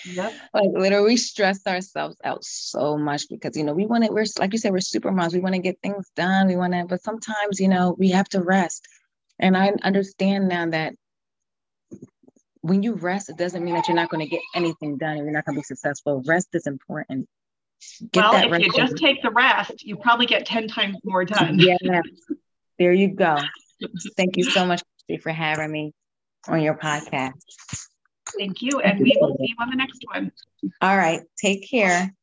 Yep. 0.04 0.32
like 0.54 0.70
literally 0.72 1.04
we 1.04 1.16
stress 1.16 1.66
ourselves 1.66 2.16
out 2.24 2.44
so 2.44 2.96
much 2.96 3.24
because 3.28 3.56
you 3.56 3.64
know 3.64 3.72
we 3.72 3.86
want 3.86 4.04
to 4.04 4.12
we're 4.12 4.24
like 4.38 4.52
you 4.52 4.58
said 4.58 4.72
we're 4.72 4.80
super 4.80 5.10
moms 5.10 5.34
we 5.34 5.40
want 5.40 5.54
to 5.54 5.60
get 5.60 5.78
things 5.82 6.10
done. 6.16 6.48
We 6.48 6.56
want 6.56 6.72
to 6.72 6.84
but 6.88 7.02
sometimes 7.02 7.60
you 7.60 7.68
know 7.68 7.94
we 7.98 8.10
have 8.10 8.28
to 8.30 8.40
rest. 8.42 8.86
And 9.38 9.56
I 9.56 9.72
understand 9.82 10.48
now 10.48 10.68
that 10.70 10.94
when 12.60 12.82
you 12.82 12.94
rest 12.94 13.28
it 13.28 13.36
doesn't 13.36 13.64
mean 13.64 13.74
that 13.74 13.88
you're 13.88 13.96
not 13.96 14.10
going 14.10 14.24
to 14.24 14.30
get 14.30 14.42
anything 14.54 14.98
done 14.98 15.16
and 15.16 15.24
you're 15.24 15.32
not 15.32 15.44
going 15.44 15.56
to 15.56 15.60
be 15.60 15.64
successful. 15.64 16.22
Rest 16.26 16.48
is 16.52 16.66
important. 16.66 17.28
Get 18.12 18.20
well 18.22 18.52
if 18.52 18.62
you 18.62 18.72
just 18.72 18.96
take 18.96 19.22
the 19.22 19.30
rest 19.30 19.82
you 19.82 19.96
probably 19.96 20.26
get 20.26 20.46
10 20.46 20.68
times 20.68 20.96
more 21.04 21.24
done. 21.24 21.58
Yeah 21.58 22.02
there 22.78 22.92
you 22.92 23.08
go. 23.14 23.38
Thank 24.16 24.36
you 24.36 24.44
so 24.44 24.66
much 24.66 24.82
for 25.22 25.30
having 25.30 25.70
me 25.70 25.92
on 26.48 26.60
your 26.62 26.74
podcast. 26.74 27.32
Thank 28.38 28.62
you. 28.62 28.80
And 28.80 29.00
we 29.00 29.16
will 29.20 29.36
see 29.38 29.48
you 29.48 29.56
on 29.60 29.70
the 29.70 29.76
next 29.76 30.04
one. 30.12 30.32
All 30.80 30.96
right. 30.96 31.22
Take 31.40 31.68
care. 31.68 32.14